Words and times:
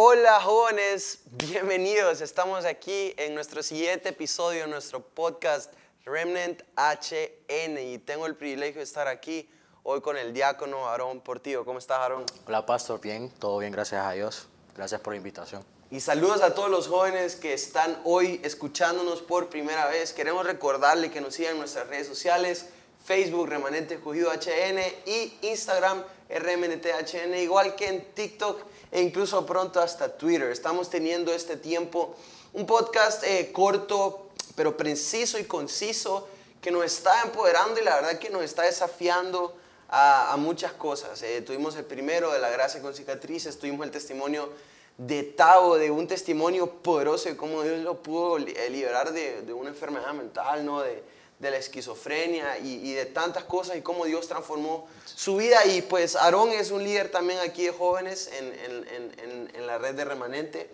Hola 0.00 0.40
jóvenes, 0.40 1.22
bienvenidos. 1.32 2.20
Estamos 2.20 2.64
aquí 2.64 3.12
en 3.16 3.34
nuestro 3.34 3.64
siguiente 3.64 4.10
episodio, 4.10 4.62
en 4.62 4.70
nuestro 4.70 5.00
podcast 5.00 5.72
Remnant 6.04 6.62
HN 6.76 7.78
y 7.80 7.98
tengo 7.98 8.26
el 8.26 8.36
privilegio 8.36 8.76
de 8.76 8.84
estar 8.84 9.08
aquí 9.08 9.50
hoy 9.82 10.00
con 10.00 10.16
el 10.16 10.32
diácono 10.32 10.86
Aarón 10.88 11.20
Portillo. 11.20 11.64
¿Cómo 11.64 11.80
estás, 11.80 11.98
Aarón? 11.98 12.26
Hola, 12.46 12.64
pastor. 12.64 13.00
Bien, 13.00 13.28
todo 13.28 13.58
bien, 13.58 13.72
gracias 13.72 14.06
a 14.06 14.12
Dios. 14.12 14.46
Gracias 14.76 15.00
por 15.00 15.14
la 15.14 15.16
invitación. 15.16 15.64
Y 15.90 15.98
saludos 15.98 16.42
a 16.42 16.54
todos 16.54 16.70
los 16.70 16.86
jóvenes 16.86 17.34
que 17.34 17.52
están 17.52 18.00
hoy 18.04 18.40
escuchándonos 18.44 19.20
por 19.20 19.48
primera 19.48 19.88
vez. 19.88 20.12
Queremos 20.12 20.46
recordarle 20.46 21.10
que 21.10 21.20
nos 21.20 21.34
sigan 21.34 21.54
en 21.54 21.58
nuestras 21.58 21.88
redes 21.88 22.06
sociales, 22.06 22.66
Facebook 23.08 23.48
Remanente 23.48 23.94
Escogido 23.94 24.30
HN 24.30 24.78
y 25.06 25.38
Instagram 25.40 26.04
RMNTHN, 26.28 27.34
igual 27.38 27.74
que 27.74 27.88
en 27.88 28.04
TikTok 28.12 28.60
e 28.92 29.00
incluso 29.00 29.46
pronto 29.46 29.80
hasta 29.80 30.14
Twitter. 30.14 30.50
Estamos 30.50 30.90
teniendo 30.90 31.32
este 31.32 31.56
tiempo 31.56 32.14
un 32.52 32.66
podcast 32.66 33.24
eh, 33.24 33.50
corto, 33.50 34.28
pero 34.54 34.76
preciso 34.76 35.38
y 35.38 35.44
conciso, 35.44 36.28
que 36.60 36.70
nos 36.70 36.84
está 36.84 37.22
empoderando 37.22 37.80
y 37.80 37.84
la 37.84 37.94
verdad 37.94 38.18
que 38.18 38.28
nos 38.28 38.42
está 38.42 38.64
desafiando 38.64 39.56
a, 39.88 40.36
muchas 40.38 40.72
cosas. 40.74 41.22
Eh, 41.22 41.40
tuvimos 41.40 41.76
el 41.76 41.86
primero 41.86 42.30
de 42.30 42.40
la 42.40 42.50
gracia 42.50 42.82
con 42.82 42.94
cicatrices, 42.94 43.58
tuvimos 43.58 43.86
el 43.86 43.90
testimonio 43.90 44.50
de 44.98 45.22
Tavo, 45.22 45.78
de 45.78 45.90
un 45.90 46.06
testimonio 46.06 46.70
poderoso 46.82 47.30
de 47.30 47.38
cómo 47.38 47.62
Dios 47.62 47.78
lo 47.78 48.02
pudo 48.02 48.36
eh, 48.36 48.68
liberar 48.68 49.14
de, 49.14 49.40
de 49.40 49.52
una 49.54 49.70
enfermedad 49.70 50.12
mental, 50.12 50.66
¿no? 50.66 50.82
De, 50.82 51.02
de 51.38 51.50
la 51.52 51.56
esquizofrenia 51.56 52.58
y, 52.58 52.92
de 52.94 53.06
tantas 53.06 53.44
cosas 53.44 53.76
y 53.76 53.82
cómo 53.82 54.04
Dios 54.04 54.26
transformó 54.26 54.88
su 55.04 55.36
vida. 55.36 55.64
Y 55.66 55.82
pues 55.82 56.16
Aarón 56.16 56.50
es 56.50 56.70
un 56.70 56.82
líder 56.82 57.10
también 57.10 57.38
aquí 57.38 57.66
de 57.66 57.72
jóvenes 57.72 58.30
en, 58.32 58.52
en, 58.52 59.50
en, 59.54 59.66
la 59.66 59.78
red 59.78 59.94
de 59.94 60.04
remanente. 60.04 60.70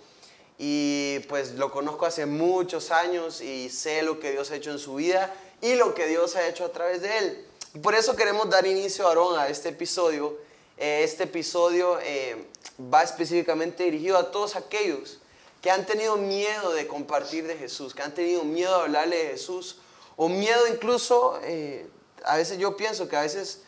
Y 0.58 1.18
pues 1.28 1.52
lo 1.52 1.70
conozco 1.70 2.06
hace 2.06 2.26
muchos 2.26 2.90
años 2.90 3.40
y 3.40 3.68
sé 3.68 4.02
lo 4.02 4.20
que 4.20 4.32
Dios 4.32 4.50
ha 4.50 4.56
hecho 4.56 4.70
en 4.70 4.78
su 4.78 4.94
vida 4.94 5.34
y 5.60 5.74
lo 5.74 5.94
que 5.94 6.06
Dios 6.06 6.36
ha 6.36 6.46
hecho 6.46 6.64
a 6.64 6.72
través 6.72 7.02
de 7.02 7.18
él. 7.18 7.46
Por 7.82 7.94
eso 7.94 8.14
queremos 8.14 8.48
dar 8.48 8.66
inicio, 8.66 9.08
Aarón, 9.08 9.38
a 9.38 9.48
este 9.48 9.70
episodio. 9.70 10.38
Eh, 10.78 11.02
este 11.02 11.24
episodio 11.24 11.98
eh, 12.00 12.46
va 12.92 13.02
específicamente 13.02 13.84
dirigido 13.84 14.16
a 14.16 14.30
todos 14.30 14.56
aquellos 14.56 15.18
que 15.60 15.70
han 15.70 15.84
tenido 15.86 16.16
miedo 16.16 16.72
de 16.72 16.86
compartir 16.86 17.46
de 17.46 17.56
Jesús, 17.56 17.94
que 17.94 18.02
han 18.02 18.14
tenido 18.14 18.44
miedo 18.44 18.76
de 18.76 18.82
hablarle 18.82 19.16
de 19.16 19.30
Jesús 19.30 19.78
o 20.16 20.28
miedo 20.28 20.66
incluso, 20.68 21.38
eh, 21.42 21.88
a 22.24 22.36
veces 22.36 22.58
yo 22.58 22.76
pienso 22.76 23.08
que 23.08 23.16
a 23.16 23.22
veces 23.22 23.62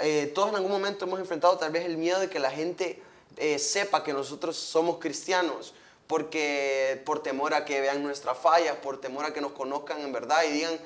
eh, 0.00 0.30
todos 0.34 0.48
en 0.50 0.56
algún 0.56 0.70
momento 0.70 1.04
hemos 1.04 1.20
enfrentado 1.20 1.56
tal 1.58 1.70
vez 1.70 1.84
el 1.84 1.96
miedo 1.96 2.18
de 2.18 2.28
que 2.28 2.38
la 2.38 2.50
gente 2.50 3.00
eh, 3.36 3.58
sepa 3.58 4.02
que 4.02 4.12
nosotros 4.12 4.56
somos 4.56 4.98
cristianos, 4.98 5.74
porque 6.06 7.00
por 7.06 7.22
temor 7.22 7.54
a 7.54 7.64
que 7.64 7.80
vean 7.80 8.02
nuestras 8.02 8.36
fallas, 8.36 8.76
por 8.76 9.00
temor 9.00 9.24
a 9.24 9.32
que 9.32 9.40
nos 9.40 9.52
conozcan 9.52 10.00
en 10.00 10.12
verdad 10.12 10.42
y 10.48 10.52
digan, 10.52 10.78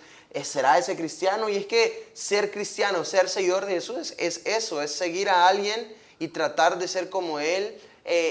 ¿será 0.45 0.79
ese 0.79 0.97
cristiano? 0.97 1.49
Y 1.49 1.57
es 1.57 1.67
que 1.67 2.11
ser 2.13 2.51
cristiano, 2.51 3.05
ser 3.05 3.29
seguidor 3.29 3.65
de 3.65 3.75
Jesús 3.75 4.15
es, 4.19 4.43
eso, 4.45 4.83
es 4.83 4.93
seguir 4.93 5.31
a 5.31 5.49
alguien 5.49 5.97
y 6.19 6.29
tratar 6.29 6.79
de 6.79 6.87
ser 6.87 7.09
como 7.09 7.41
Él 7.41 7.81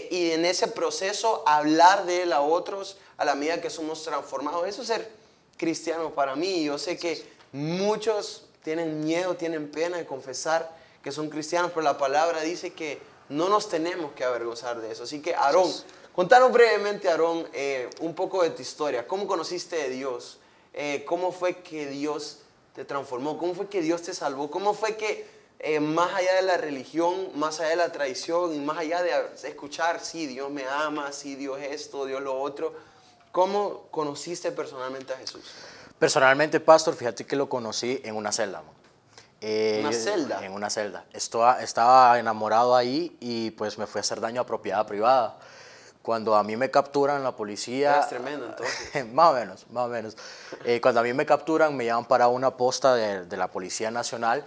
y 0.09 0.31
en 0.31 0.45
ese 0.45 0.67
proceso 0.67 1.43
hablar 1.45 2.05
de 2.05 2.23
Él 2.23 2.31
a 2.31 2.41
otros 2.41 2.97
a 3.17 3.25
la 3.25 3.35
medida 3.35 3.59
que 3.59 3.69
somos 3.69 4.03
transformados. 4.03 4.65
Eso 4.67 4.83
es 4.83 4.87
ser 4.87 5.24
cristiano 5.57 6.13
para 6.13 6.35
mí. 6.35 6.63
Yo 6.63 6.77
sé 6.77 6.97
que 6.97 7.23
muchos 7.51 8.47
tienen 8.63 9.03
miedo, 9.03 9.35
tienen 9.35 9.69
pena 9.69 9.97
de 9.97 10.05
confesar 10.05 10.75
que 11.03 11.11
son 11.11 11.29
cristianos, 11.29 11.71
pero 11.71 11.83
la 11.83 11.97
palabra 11.97 12.41
dice 12.41 12.73
que 12.73 12.99
no 13.29 13.47
nos 13.47 13.69
tenemos 13.69 14.13
que 14.13 14.23
avergonzar 14.23 14.81
de 14.81 14.91
eso. 14.91 15.03
Así 15.03 15.21
que, 15.21 15.35
Aarón, 15.35 15.71
contanos 16.13 16.51
brevemente, 16.51 17.09
Aarón, 17.09 17.47
eh, 17.53 17.89
un 17.99 18.15
poco 18.15 18.41
de 18.41 18.49
tu 18.49 18.61
historia. 18.63 19.07
¿Cómo 19.07 19.27
conociste 19.27 19.83
a 19.83 19.87
Dios? 19.87 20.39
Eh, 20.73 21.03
¿Cómo 21.07 21.31
fue 21.31 21.57
que 21.57 21.85
Dios 21.87 22.39
te 22.73 22.85
transformó? 22.85 23.37
¿Cómo 23.37 23.53
fue 23.53 23.67
que 23.67 23.81
Dios 23.81 24.01
te 24.01 24.15
salvó? 24.15 24.49
¿Cómo 24.49 24.73
fue 24.73 24.95
que 24.95 25.27
eh, 25.59 25.79
más 25.79 26.13
allá 26.13 26.35
de 26.35 26.41
la 26.41 26.57
religión, 26.57 27.29
más 27.35 27.59
allá 27.59 27.69
de 27.69 27.75
la 27.77 27.91
tradición 27.91 28.53
y 28.53 28.59
más 28.59 28.79
allá 28.79 29.01
de 29.01 29.11
escuchar, 29.43 29.99
sí, 30.03 30.25
Dios 30.25 30.51
me 30.51 30.65
ama, 30.65 31.11
sí, 31.11 31.35
Dios 31.35 31.59
esto, 31.61 32.05
Dios 32.05 32.21
lo 32.21 32.39
otro, 32.39 32.73
¿Cómo 33.35 33.89
conociste 33.91 34.53
personalmente 34.53 35.11
a 35.11 35.17
Jesús? 35.17 35.43
Personalmente, 35.99 36.61
pastor, 36.61 36.95
fíjate 36.95 37.25
que 37.25 37.35
lo 37.35 37.49
conocí 37.49 37.99
en 38.05 38.15
una 38.15 38.31
celda. 38.31 38.63
Eh, 39.41 39.81
¿Una 39.81 39.91
celda? 39.91 40.45
En 40.45 40.53
una 40.53 40.69
celda. 40.69 41.03
Estaba, 41.11 41.61
estaba 41.61 42.17
enamorado 42.17 42.77
ahí 42.77 43.17
y 43.19 43.51
pues 43.51 43.77
me 43.77 43.87
fui 43.87 43.99
a 43.99 44.03
hacer 44.03 44.21
daño 44.21 44.39
a 44.39 44.45
propiedad 44.45 44.87
privada. 44.87 45.37
Cuando 46.01 46.33
a 46.35 46.43
mí 46.43 46.55
me 46.55 46.71
capturan 46.71 47.23
la 47.23 47.35
policía... 47.35 47.99
Es 47.99 48.07
tremendo, 48.07 48.45
entonces. 48.45 49.05
más 49.13 49.31
o 49.31 49.33
menos, 49.33 49.65
más 49.69 49.87
o 49.87 49.89
menos. 49.89 50.15
Eh, 50.63 50.79
cuando 50.79 51.01
a 51.01 51.03
mí 51.03 51.11
me 51.11 51.25
capturan, 51.25 51.75
me 51.75 51.83
llevan 51.83 52.05
para 52.05 52.29
una 52.29 52.55
posta 52.55 52.95
de, 52.95 53.25
de 53.25 53.35
la 53.35 53.51
Policía 53.51 53.91
Nacional 53.91 54.45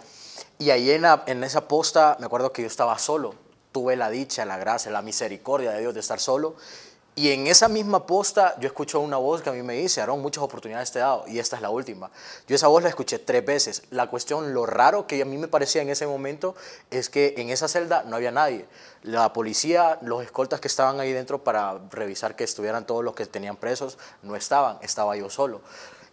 y 0.59 0.70
ahí 0.70 0.91
en, 0.93 1.05
en 1.26 1.44
esa 1.44 1.69
posta, 1.69 2.16
me 2.20 2.25
acuerdo 2.25 2.55
que 2.55 2.62
yo 2.62 2.69
estaba 2.69 2.99
solo. 2.99 3.34
Tuve 3.70 3.97
la 3.97 4.09
dicha, 4.09 4.47
la 4.47 4.56
gracia, 4.56 4.91
la 4.91 5.03
misericordia 5.03 5.72
de 5.72 5.81
Dios 5.81 5.93
de 5.93 6.00
estar 6.00 6.20
solo 6.20 6.56
y 7.19 7.33
en 7.33 7.49
esa 7.49 7.67
misma 7.67 8.06
posta 8.06 8.55
yo 8.61 8.69
escucho 8.69 9.01
una 9.01 9.17
voz 9.17 9.43
que 9.43 9.51
a 9.51 9.53
mí 9.53 9.61
me 9.65 9.75
dice, 9.75 10.01
Aaron, 10.01 10.23
muchas 10.23 10.45
oportunidades 10.45 10.93
te 10.93 11.01
he 11.01 11.03
dado 11.03 11.25
y 11.27 11.41
esta 11.41 11.56
es 11.56 11.62
la 11.62 11.71
última. 11.71 12.12
Yo 12.47 12.55
esa 12.55 12.69
voz 12.69 12.81
la 12.81 12.91
escuché 12.91 13.19
tres 13.19 13.45
veces. 13.45 13.83
La 13.91 14.09
cuestión, 14.09 14.55
lo 14.55 14.67
raro 14.67 15.09
que 15.09 15.21
a 15.21 15.25
mí 15.25 15.37
me 15.37 15.49
parecía 15.49 15.83
en 15.83 15.89
ese 15.89 16.06
momento 16.06 16.55
es 16.93 17.11
que 17.11 17.34
en 17.39 17.51
esa 17.51 17.67
celda 17.67 18.05
no 18.05 18.15
había 18.15 18.31
nadie. 18.31 18.67
La 19.03 19.33
policía, 19.33 19.99
los 20.01 20.23
escoltas 20.23 20.61
que 20.61 20.69
estaban 20.69 21.01
ahí 21.01 21.12
dentro 21.12 21.43
para 21.43 21.81
revisar 21.91 22.37
que 22.37 22.45
estuvieran 22.45 22.87
todos 22.87 23.05
los 23.05 23.17
que 23.17 23.27
tenían 23.27 23.56
presos, 23.56 23.99
no 24.23 24.37
estaban, 24.37 24.79
estaba 24.83 25.17
yo 25.17 25.29
solo. 25.29 25.61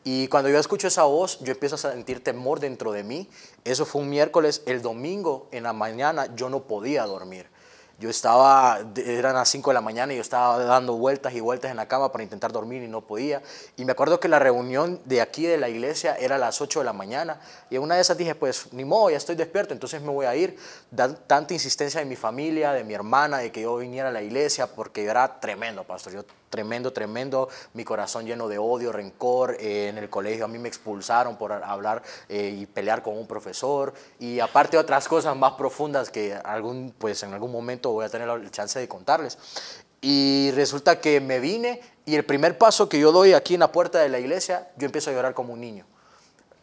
Y 0.03 0.27
cuando 0.27 0.49
yo 0.49 0.57
escucho 0.57 0.87
esa 0.87 1.03
voz, 1.03 1.37
yo 1.41 1.51
empiezo 1.51 1.75
a 1.75 1.77
sentir 1.77 2.23
temor 2.23 2.59
dentro 2.59 2.91
de 2.91 3.03
mí. 3.03 3.29
Eso 3.63 3.85
fue 3.85 4.01
un 4.01 4.09
miércoles, 4.09 4.63
el 4.65 4.81
domingo 4.81 5.49
en 5.51 5.61
la 5.61 5.73
mañana 5.73 6.33
yo 6.35 6.49
no 6.49 6.63
podía 6.63 7.03
dormir. 7.05 7.53
Yo 7.97 8.09
estaba, 8.09 8.79
eran 8.97 9.35
las 9.35 9.47
5 9.49 9.69
de 9.69 9.73
la 9.73 9.81
mañana 9.81 10.11
y 10.11 10.17
yo 10.17 10.21
estaba 10.21 10.57
dando 10.63 10.97
vueltas 10.97 11.33
y 11.33 11.39
vueltas 11.39 11.71
en 11.71 11.77
la 11.77 11.87
cama 11.87 12.11
para 12.11 12.23
intentar 12.23 12.51
dormir 12.51 12.83
y 12.83 12.87
no 12.87 13.01
podía. 13.01 13.41
Y 13.77 13.85
me 13.85 13.93
acuerdo 13.93 14.19
que 14.19 14.27
la 14.27 14.37
reunión 14.37 14.99
de 15.05 15.21
aquí 15.21 15.45
de 15.45 15.57
la 15.57 15.69
iglesia 15.69 16.15
era 16.15 16.35
a 16.35 16.37
las 16.37 16.59
8 16.59 16.79
de 16.79 16.85
la 16.85 16.93
mañana. 16.93 17.39
Y 17.69 17.77
en 17.77 17.83
una 17.83 17.95
de 17.95 18.01
esas 18.01 18.17
dije, 18.17 18.35
pues 18.35 18.73
ni 18.73 18.83
modo, 18.83 19.09
ya 19.09 19.17
estoy 19.17 19.35
despierto, 19.35 19.73
entonces 19.73 20.01
me 20.01 20.09
voy 20.09 20.25
a 20.25 20.35
ir. 20.35 20.57
Dan, 20.91 21.17
tanta 21.25 21.53
insistencia 21.53 22.01
de 22.01 22.05
mi 22.05 22.17
familia, 22.17 22.73
de 22.73 22.83
mi 22.83 22.93
hermana, 22.93 23.37
de 23.37 23.51
que 23.51 23.61
yo 23.61 23.77
viniera 23.77 24.09
a 24.09 24.11
la 24.11 24.21
iglesia, 24.21 24.67
porque 24.67 25.05
era 25.05 25.39
tremendo, 25.39 25.83
pastor. 25.85 26.13
Yo 26.13 26.25
tremendo, 26.55 26.93
tremendo, 26.93 27.49
mi 27.73 27.83
corazón 27.83 28.25
lleno 28.25 28.47
de 28.47 28.57
odio, 28.57 28.93
rencor, 28.93 29.57
eh, 29.59 29.89
en 29.89 29.97
el 29.97 30.09
colegio 30.09 30.45
a 30.45 30.47
mí 30.47 30.57
me 30.57 30.69
expulsaron 30.69 31.35
por 31.35 31.51
hablar 31.51 32.01
eh, 32.29 32.55
y 32.61 32.65
pelear 32.65 33.03
con 33.03 33.17
un 33.17 33.27
profesor 33.27 33.93
y 34.19 34.39
aparte 34.39 34.77
otras 34.77 35.09
cosas 35.09 35.35
más 35.35 35.51
profundas 35.53 36.09
que 36.09 36.33
algún, 36.33 36.93
pues 36.97 37.21
en 37.23 37.33
algún 37.33 37.51
momento 37.51 37.91
voy 37.91 38.05
a 38.05 38.09
tener 38.09 38.29
la 38.29 38.51
chance 38.51 38.79
de 38.79 38.87
contarles. 38.87 39.37
Y 39.99 40.51
resulta 40.51 41.01
que 41.01 41.19
me 41.19 41.41
vine 41.41 41.81
y 42.05 42.15
el 42.15 42.23
primer 42.23 42.57
paso 42.57 42.87
que 42.87 42.99
yo 42.99 43.11
doy 43.11 43.33
aquí 43.33 43.55
en 43.55 43.59
la 43.59 43.71
puerta 43.73 43.99
de 43.99 44.07
la 44.07 44.19
iglesia, 44.19 44.69
yo 44.77 44.85
empiezo 44.85 45.09
a 45.09 45.13
llorar 45.13 45.33
como 45.33 45.51
un 45.51 45.59
niño. 45.59 45.85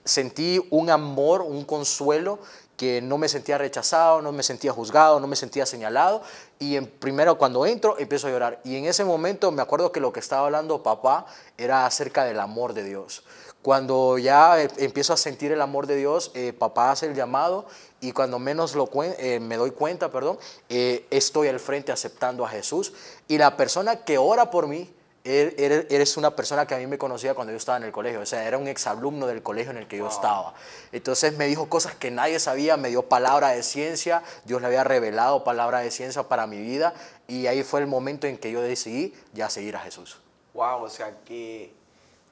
Sentí 0.04 0.60
un 0.70 0.90
amor, 0.90 1.42
un 1.42 1.64
consuelo 1.64 2.38
que 2.76 3.00
no 3.00 3.16
me 3.18 3.28
sentía 3.28 3.58
rechazado, 3.58 4.22
no 4.22 4.32
me 4.32 4.42
sentía 4.42 4.72
juzgado, 4.72 5.20
no 5.20 5.26
me 5.26 5.36
sentía 5.36 5.66
señalado. 5.66 6.22
Y 6.58 6.76
en, 6.76 6.86
primero 6.86 7.38
cuando 7.38 7.64
entro 7.64 7.96
empiezo 7.98 8.26
a 8.26 8.30
llorar. 8.30 8.60
Y 8.64 8.76
en 8.76 8.86
ese 8.86 9.04
momento 9.04 9.52
me 9.52 9.62
acuerdo 9.62 9.92
que 9.92 10.00
lo 10.00 10.12
que 10.12 10.20
estaba 10.20 10.46
hablando 10.46 10.82
papá 10.82 11.26
era 11.56 11.86
acerca 11.86 12.24
del 12.24 12.40
amor 12.40 12.74
de 12.74 12.82
Dios. 12.82 13.22
Cuando 13.62 14.18
ya 14.18 14.60
eh, 14.60 14.68
empiezo 14.78 15.12
a 15.12 15.16
sentir 15.16 15.52
el 15.52 15.60
amor 15.60 15.86
de 15.86 15.94
Dios, 15.94 16.32
eh, 16.34 16.52
papá 16.52 16.90
hace 16.90 17.06
el 17.06 17.14
llamado 17.14 17.66
y 18.00 18.10
cuando 18.10 18.40
menos 18.40 18.74
lo 18.74 18.90
eh, 19.00 19.38
me 19.38 19.56
doy 19.56 19.70
cuenta, 19.70 20.10
perdón, 20.10 20.38
estoy 20.68 21.46
al 21.46 21.60
frente 21.60 21.92
aceptando 21.92 22.44
a 22.44 22.48
Jesús. 22.48 22.92
Y 23.28 23.38
la 23.38 23.56
persona 23.56 24.04
que 24.04 24.18
ora 24.18 24.50
por 24.50 24.66
mí, 24.66 24.92
eres 25.24 26.16
una 26.16 26.34
persona 26.34 26.66
que 26.66 26.74
a 26.74 26.78
mí 26.78 26.86
me 26.86 26.98
conocía 26.98 27.34
cuando 27.34 27.52
yo 27.52 27.56
estaba 27.56 27.78
en 27.78 27.84
el 27.84 27.92
colegio, 27.92 28.20
o 28.20 28.26
sea, 28.26 28.46
era 28.46 28.58
un 28.58 28.66
exalumno 28.66 29.26
del 29.26 29.42
colegio 29.42 29.70
en 29.70 29.78
el 29.78 29.86
que 29.86 29.98
yo 29.98 30.08
estaba. 30.08 30.54
Entonces 30.90 31.36
me 31.36 31.46
dijo 31.46 31.68
cosas 31.68 31.94
que 31.94 32.10
nadie 32.10 32.40
sabía, 32.40 32.76
me 32.76 32.88
dio 32.88 33.02
palabra 33.02 33.50
de 33.50 33.62
ciencia, 33.62 34.22
Dios 34.44 34.60
le 34.60 34.66
había 34.66 34.82
revelado 34.82 35.44
palabra 35.44 35.80
de 35.80 35.90
ciencia 35.90 36.24
para 36.24 36.46
mi 36.46 36.60
vida 36.60 36.94
y 37.28 37.46
ahí 37.46 37.62
fue 37.62 37.80
el 37.80 37.86
momento 37.86 38.26
en 38.26 38.36
que 38.36 38.50
yo 38.50 38.60
decidí 38.60 39.14
ya 39.32 39.48
seguir 39.48 39.76
a 39.76 39.80
Jesús. 39.80 40.18
Wow, 40.54 40.82
o 40.82 40.90
sea, 40.90 41.14
que, 41.24 41.72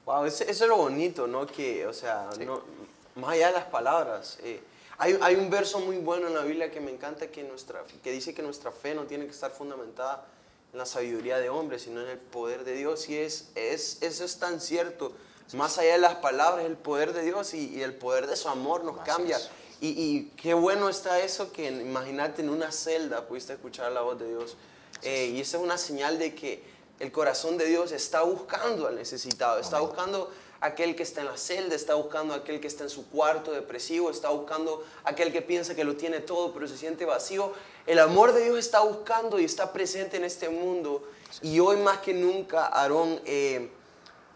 wow, 0.05 0.25
eso, 0.25 0.43
es 0.43 0.59
lo 0.61 0.75
bonito, 0.75 1.27
¿no? 1.27 1.47
Que, 1.47 1.87
o 1.87 1.93
sea, 1.93 2.29
no, 2.45 2.61
más 3.15 3.31
allá 3.31 3.47
de 3.47 3.53
las 3.53 3.65
palabras. 3.65 4.37
Eh, 4.43 4.61
hay, 4.97 5.17
hay, 5.21 5.35
un 5.35 5.49
verso 5.49 5.79
muy 5.79 5.97
bueno 5.97 6.27
en 6.27 6.35
la 6.35 6.43
Biblia 6.43 6.69
que 6.69 6.79
me 6.79 6.91
encanta 6.91 7.27
que, 7.27 7.41
nuestra, 7.43 7.83
que 8.03 8.11
dice 8.11 8.35
que 8.35 8.43
nuestra 8.43 8.71
fe 8.71 8.93
no 8.93 9.03
tiene 9.05 9.25
que 9.25 9.31
estar 9.31 9.49
fundamentada 9.49 10.25
en 10.71 10.77
la 10.77 10.85
sabiduría 10.85 11.37
de 11.37 11.49
hombres, 11.49 11.83
sino 11.83 12.01
en 12.01 12.09
el 12.09 12.17
poder 12.17 12.63
de 12.63 12.73
Dios. 12.73 13.09
Y 13.09 13.17
es, 13.17 13.49
es, 13.55 14.01
eso 14.01 14.23
es 14.23 14.37
tan 14.37 14.61
cierto. 14.61 15.13
Más 15.53 15.77
allá 15.77 15.93
de 15.93 15.97
las 15.97 16.15
palabras, 16.15 16.65
el 16.65 16.77
poder 16.77 17.13
de 17.13 17.23
Dios 17.23 17.53
y, 17.53 17.81
el 17.81 17.93
poder 17.93 18.27
de 18.27 18.35
su 18.37 18.47
amor 18.47 18.83
nos 18.83 18.99
cambia. 18.99 19.37
Y, 19.81 19.89
y, 19.89 20.31
qué 20.37 20.53
bueno 20.53 20.87
está 20.87 21.19
eso 21.19 21.51
que 21.51 21.67
imagínate 21.67 22.41
en 22.41 22.49
una 22.49 22.71
celda 22.71 23.27
pudiste 23.27 23.53
escuchar 23.53 23.91
la 23.91 24.01
voz 24.01 24.17
de 24.19 24.29
Dios. 24.29 24.55
Eh, 25.01 25.31
y 25.33 25.41
esa 25.41 25.57
es 25.57 25.63
una 25.63 25.77
señal 25.77 26.19
de 26.19 26.35
que 26.35 26.63
el 26.99 27.11
corazón 27.11 27.57
de 27.57 27.65
Dios 27.65 27.91
está 27.91 28.21
buscando 28.21 28.87
al 28.87 28.95
necesitado, 28.95 29.59
está 29.59 29.79
buscando 29.79 30.31
aquel 30.61 30.95
que 30.95 31.01
está 31.01 31.21
en 31.21 31.27
la 31.27 31.37
celda, 31.37 31.75
está 31.75 31.95
buscando 31.95 32.35
aquel 32.35 32.61
que 32.61 32.67
está 32.67 32.83
en 32.83 32.91
su 32.91 33.09
cuarto 33.09 33.51
depresivo, 33.51 34.11
está 34.11 34.29
buscando 34.29 34.85
aquel 35.03 35.33
que 35.33 35.41
piensa 35.41 35.73
que 35.73 35.83
lo 35.83 35.95
tiene 35.95 36.19
todo 36.19 36.53
pero 36.53 36.67
se 36.67 36.77
siente 36.77 37.05
vacío. 37.05 37.53
El 37.85 37.99
amor 37.99 38.33
de 38.33 38.43
Dios 38.43 38.59
está 38.59 38.81
buscando 38.81 39.39
y 39.39 39.45
está 39.45 39.73
presente 39.73 40.17
en 40.17 40.23
este 40.23 40.49
mundo. 40.49 41.03
Y 41.41 41.59
hoy 41.59 41.77
más 41.77 41.99
que 41.99 42.13
nunca, 42.13 42.67
Aarón, 42.67 43.19
eh, 43.25 43.69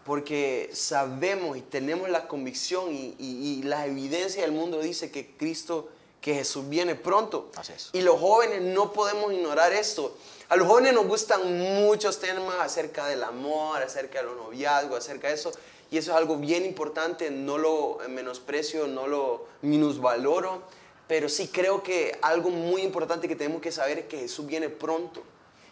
porque 0.04 0.70
sabemos 0.72 1.56
y 1.56 1.62
tenemos 1.62 2.08
la 2.08 2.28
convicción 2.28 2.94
y, 2.94 3.14
y, 3.18 3.62
la 3.62 3.86
evidencia 3.86 4.42
del 4.42 4.52
mundo 4.52 4.80
dice 4.80 5.10
que 5.10 5.36
Cristo, 5.36 5.88
que 6.20 6.34
Jesús 6.34 6.68
viene 6.68 6.94
pronto. 6.94 7.50
Y 7.92 8.02
los 8.02 8.20
jóvenes 8.20 8.62
no 8.62 8.92
podemos 8.92 9.32
ignorar 9.32 9.72
esto. 9.72 10.16
A 10.48 10.56
los 10.56 10.68
jóvenes 10.68 10.92
nos 10.92 11.06
gustan 11.06 11.58
muchos 11.84 12.20
temas 12.20 12.56
acerca 12.60 13.06
del 13.06 13.22
amor, 13.24 13.82
acerca 13.82 14.20
de 14.20 14.26
los 14.26 14.36
noviazgos, 14.36 14.98
acerca 14.98 15.28
de 15.28 15.34
eso. 15.34 15.52
Y 15.90 15.98
eso 15.98 16.12
es 16.12 16.16
algo 16.16 16.36
bien 16.36 16.64
importante, 16.64 17.30
no 17.30 17.58
lo 17.58 17.98
menosprecio, 18.08 18.86
no 18.86 19.06
lo 19.06 19.46
minusvaloro, 19.62 20.62
pero 21.08 21.28
sí 21.28 21.48
creo 21.48 21.82
que 21.82 22.18
algo 22.22 22.50
muy 22.50 22.82
importante 22.82 23.28
que 23.28 23.36
tenemos 23.36 23.62
que 23.62 23.72
saber 23.72 23.98
es 24.00 24.06
que 24.06 24.18
Jesús 24.18 24.46
viene 24.46 24.68
pronto 24.68 25.22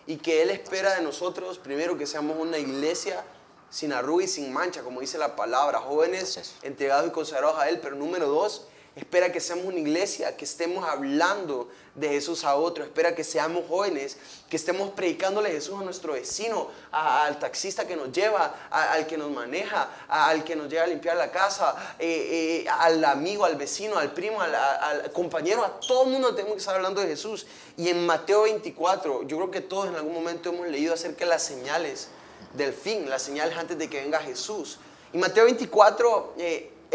y 0.07 0.17
que 0.17 0.43
Él 0.43 0.51
espera 0.51 0.95
de 0.95 1.03
nosotros, 1.03 1.59
primero, 1.59 1.97
que 1.97 2.07
seamos 2.07 2.37
una 2.39 2.59
iglesia 2.59 3.25
sin 3.71 3.93
arruga 3.93 4.25
y 4.25 4.29
sin 4.29 4.53
mancha, 4.53 4.83
como 4.83 5.01
dice 5.01 5.19
la 5.19 5.35
palabra, 5.35 5.81
jóvenes 5.81 6.55
entregados 6.63 7.09
y 7.09 7.11
consagrados 7.11 7.59
a 7.59 7.69
Él, 7.69 7.81
pero 7.81 7.97
número 7.97 8.29
dos, 8.29 8.69
espera 8.97 9.33
que 9.33 9.41
seamos 9.41 9.67
una 9.67 9.79
iglesia, 9.79 10.37
que 10.37 10.45
estemos 10.45 10.89
hablando 10.89 11.69
de 11.97 12.09
Jesús 12.09 12.45
a 12.45 12.55
otro, 12.55 12.85
espera 12.85 13.15
que 13.15 13.25
seamos 13.25 13.65
jóvenes, 13.69 14.17
que 14.49 14.57
estemos 14.57 14.91
predicándole 14.91 15.51
Jesús 15.51 15.81
a 15.81 15.85
nuestro 15.85 16.13
vecino, 16.13 16.69
al 16.93 17.39
taxista 17.39 17.87
que 17.87 17.97
nos 17.97 18.13
lleva, 18.13 18.55
al 18.71 19.07
que 19.07 19.17
nos 19.17 19.31
maneja, 19.31 19.89
al 20.09 20.45
que 20.45 20.55
nos 20.55 20.69
lleva 20.69 20.85
a 20.85 20.87
limpiar 20.87 21.17
la 21.17 21.31
casa, 21.33 21.75
eh, 21.99 22.63
eh, 22.65 22.69
al 22.69 23.05
amigo, 23.05 23.45
al 23.45 23.57
vecino, 23.57 23.99
al 23.99 24.13
primo, 24.13 24.41
al, 24.41 25.11
compañero, 25.13 25.65
a 25.65 25.81
todo 25.81 26.05
el 26.05 26.11
mundo 26.11 26.35
tenemos 26.35 26.55
que 26.55 26.61
estar 26.61 26.77
hablando 26.77 27.01
de 27.01 27.09
Jesús. 27.09 27.47
Y 27.77 27.89
en 27.89 28.07
Mateo 28.07 28.43
24, 28.43 29.25
yo 29.25 29.37
creo 29.37 29.51
que 29.51 29.61
todos 29.61 29.89
en 29.89 29.97
algún 29.97 30.15
momento 30.15 30.51
hemos 30.51 30.69
leído 30.69 30.95
acerca 30.95 31.25
de 31.25 31.31
las 31.31 31.43
señales 31.43 32.09
del 32.53 32.73
fin, 32.73 33.11
las 33.11 33.23
señales 33.23 33.57
antes 33.59 33.77
de 33.77 33.91
que 33.91 34.01
venga 34.01 34.21
Jesús. 34.21 34.79
Y 35.13 35.19
Mateo 35.19 35.45
24 35.45 36.35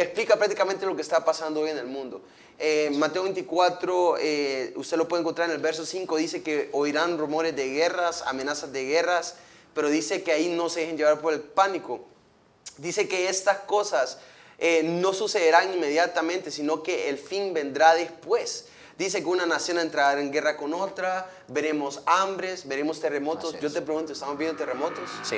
explica 0.01 0.37
prácticamente 0.37 0.85
lo 0.85 0.95
que 0.95 1.01
está 1.01 1.23
pasando 1.23 1.61
hoy 1.61 1.69
en 1.69 1.77
el 1.77 1.85
mundo. 1.85 2.21
Eh, 2.57 2.89
Mateo 2.93 3.23
24, 3.23 4.17
eh, 4.19 4.73
usted 4.75 4.97
lo 4.97 5.07
puede 5.07 5.21
encontrar 5.21 5.49
en 5.49 5.55
el 5.55 5.61
verso 5.61 5.85
5, 5.85 6.17
dice 6.17 6.43
que 6.43 6.69
oirán 6.73 7.17
rumores 7.17 7.55
de 7.55 7.69
guerras, 7.69 8.23
amenazas 8.25 8.71
de 8.73 8.85
guerras, 8.85 9.35
pero 9.73 9.89
dice 9.89 10.23
que 10.23 10.31
ahí 10.31 10.49
no 10.49 10.69
se 10.69 10.81
dejen 10.81 10.97
llevar 10.97 11.21
por 11.21 11.33
el 11.33 11.41
pánico. 11.41 12.01
Dice 12.77 13.07
que 13.07 13.29
estas 13.29 13.59
cosas 13.59 14.19
eh, 14.57 14.83
no 14.83 15.13
sucederán 15.13 15.73
inmediatamente, 15.73 16.51
sino 16.51 16.83
que 16.83 17.09
el 17.09 17.17
fin 17.17 17.53
vendrá 17.53 17.93
después. 17.95 18.67
Dice 18.97 19.21
que 19.21 19.27
una 19.29 19.45
nación 19.45 19.79
entrará 19.79 20.19
en 20.19 20.29
guerra 20.29 20.57
con 20.57 20.73
otra, 20.73 21.29
veremos 21.47 22.01
hambres, 22.05 22.67
veremos 22.67 22.99
terremotos. 22.99 23.57
Yo 23.61 23.71
te 23.71 23.81
pregunto, 23.81 24.11
¿estamos 24.11 24.37
viendo 24.37 24.57
terremotos? 24.57 25.09
Sí. 25.23 25.37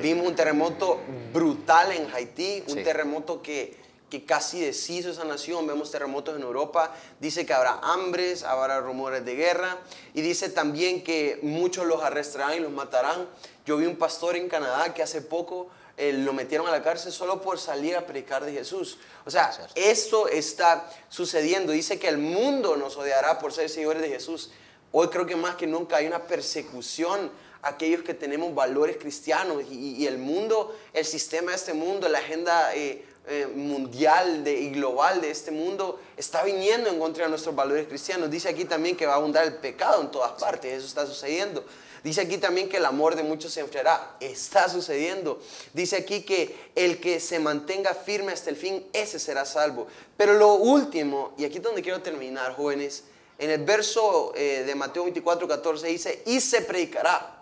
Vimos 0.00 0.26
un 0.26 0.34
terremoto 0.34 1.00
brutal 1.32 1.92
en 1.92 2.10
Haití, 2.14 2.64
un 2.68 2.82
terremoto 2.82 3.42
que 3.42 3.85
que 4.10 4.24
casi 4.24 4.60
deshizo 4.60 5.10
esa 5.10 5.24
nación. 5.24 5.66
Vemos 5.66 5.90
terremotos 5.90 6.36
en 6.36 6.42
Europa. 6.42 6.94
Dice 7.20 7.44
que 7.44 7.52
habrá 7.52 7.80
hambres, 7.82 8.42
habrá 8.42 8.80
rumores 8.80 9.24
de 9.24 9.34
guerra. 9.34 9.78
Y 10.14 10.22
dice 10.22 10.48
también 10.48 11.02
que 11.02 11.38
muchos 11.42 11.86
los 11.86 12.02
arrestarán 12.02 12.54
y 12.54 12.60
los 12.60 12.72
matarán. 12.72 13.28
Yo 13.64 13.76
vi 13.76 13.86
un 13.86 13.96
pastor 13.96 14.36
en 14.36 14.48
Canadá 14.48 14.94
que 14.94 15.02
hace 15.02 15.22
poco 15.22 15.68
eh, 15.98 16.12
lo 16.12 16.34
metieron 16.34 16.66
a 16.66 16.70
la 16.70 16.82
cárcel 16.82 17.10
solo 17.10 17.40
por 17.40 17.58
salir 17.58 17.96
a 17.96 18.06
predicar 18.06 18.44
de 18.44 18.52
Jesús. 18.52 18.98
O 19.24 19.30
sea, 19.30 19.50
esto 19.74 20.28
está 20.28 20.90
sucediendo. 21.08 21.72
Dice 21.72 21.98
que 21.98 22.08
el 22.08 22.18
mundo 22.18 22.76
nos 22.76 22.96
odiará 22.96 23.38
por 23.38 23.52
ser 23.52 23.70
seguidores 23.70 24.02
de 24.02 24.08
Jesús. 24.08 24.50
Hoy 24.92 25.08
creo 25.08 25.26
que 25.26 25.36
más 25.36 25.56
que 25.56 25.66
nunca 25.66 25.96
hay 25.96 26.06
una 26.06 26.26
persecución 26.26 27.30
a 27.62 27.70
aquellos 27.70 28.02
que 28.02 28.12
tenemos 28.12 28.54
valores 28.54 28.98
cristianos 28.98 29.64
y, 29.70 30.06
el 30.06 30.18
mundo, 30.18 30.76
el 30.92 31.04
sistema 31.04 31.52
de 31.52 31.56
este 31.56 31.72
mundo, 31.72 32.08
la 32.08 32.18
agenda 32.18 32.74
eh, 32.74 33.04
eh, 33.28 33.46
mundial 33.52 34.44
de, 34.44 34.54
y 34.60 34.70
global 34.70 35.20
de 35.20 35.30
este 35.30 35.50
mundo 35.50 36.00
está 36.16 36.44
viniendo 36.44 36.88
en 36.88 36.98
contra 36.98 37.24
de 37.24 37.30
nuestros 37.30 37.54
valores 37.54 37.88
cristianos. 37.88 38.30
Dice 38.30 38.48
aquí 38.48 38.64
también 38.64 38.96
que 38.96 39.06
va 39.06 39.14
a 39.14 39.16
abundar 39.16 39.44
el 39.44 39.54
pecado 39.54 40.00
en 40.00 40.10
todas 40.10 40.40
partes, 40.40 40.72
eso 40.72 40.86
está 40.86 41.06
sucediendo. 41.06 41.64
Dice 42.04 42.20
aquí 42.20 42.38
también 42.38 42.68
que 42.68 42.76
el 42.76 42.84
amor 42.84 43.16
de 43.16 43.24
muchos 43.24 43.52
se 43.52 43.60
enfriará, 43.60 44.16
está 44.20 44.68
sucediendo. 44.68 45.40
Dice 45.72 45.96
aquí 45.96 46.22
que 46.22 46.54
el 46.76 47.00
que 47.00 47.18
se 47.18 47.40
mantenga 47.40 47.94
firme 47.94 48.30
hasta 48.30 48.50
el 48.50 48.54
fin, 48.54 48.86
ese 48.92 49.18
será 49.18 49.44
salvo. 49.44 49.88
Pero 50.16 50.34
lo 50.34 50.54
último, 50.54 51.34
y 51.36 51.44
aquí 51.44 51.56
es 51.56 51.64
donde 51.64 51.82
quiero 51.82 52.02
terminar, 52.02 52.54
jóvenes, 52.54 53.02
en 53.38 53.50
el 53.50 53.64
verso 53.64 54.32
eh, 54.36 54.62
de 54.64 54.74
Mateo 54.76 55.02
24, 55.02 55.48
14 55.48 55.88
dice, 55.88 56.22
y 56.26 56.40
se 56.40 56.62
predicará 56.62 57.35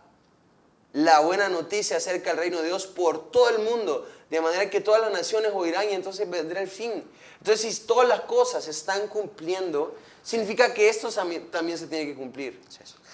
la 0.94 1.20
buena 1.20 1.48
noticia 1.48 1.98
acerca 1.98 2.30
del 2.30 2.38
reino 2.38 2.58
de 2.62 2.68
Dios 2.68 2.86
por 2.86 3.30
todo 3.30 3.50
el 3.50 3.58
mundo 3.58 4.08
de 4.30 4.40
manera 4.40 4.70
que 4.70 4.80
todas 4.80 5.00
las 5.00 5.12
naciones 5.12 5.52
oirán 5.54 5.90
y 5.90 5.92
entonces 5.92 6.28
vendrá 6.28 6.60
el 6.60 6.68
fin. 6.68 7.04
Entonces, 7.38 7.74
si 7.74 7.82
todas 7.82 8.08
las 8.08 8.22
cosas 8.22 8.64
se 8.64 8.70
están 8.70 9.08
cumpliendo, 9.08 9.94
significa 10.22 10.72
que 10.72 10.88
esto 10.88 11.10
también, 11.10 11.78
se 11.78 11.86
tiene 11.86 12.06
que 12.06 12.14
cumplir. 12.14 12.60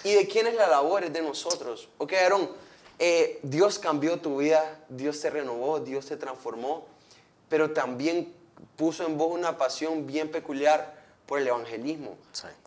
¿Y 0.03 0.13
de 0.13 0.27
quién 0.27 0.47
es 0.47 0.55
la 0.55 0.67
labor? 0.67 1.03
Es 1.03 1.13
de 1.13 1.21
nosotros. 1.21 1.89
Ok, 1.97 2.13
Aaron, 2.13 2.49
eh, 2.97 3.39
Dios 3.43 3.77
cambió 3.77 4.19
tu 4.19 4.37
vida, 4.37 4.79
Dios 4.89 5.19
te 5.19 5.29
renovó, 5.29 5.79
Dios 5.79 6.05
te 6.05 6.17
transformó, 6.17 6.87
pero 7.49 7.71
también 7.71 8.33
puso 8.75 9.05
en 9.05 9.17
vos 9.17 9.31
una 9.31 9.57
pasión 9.57 10.07
bien 10.07 10.31
peculiar 10.31 11.01
por 11.25 11.39
el 11.39 11.47
evangelismo. 11.47 12.17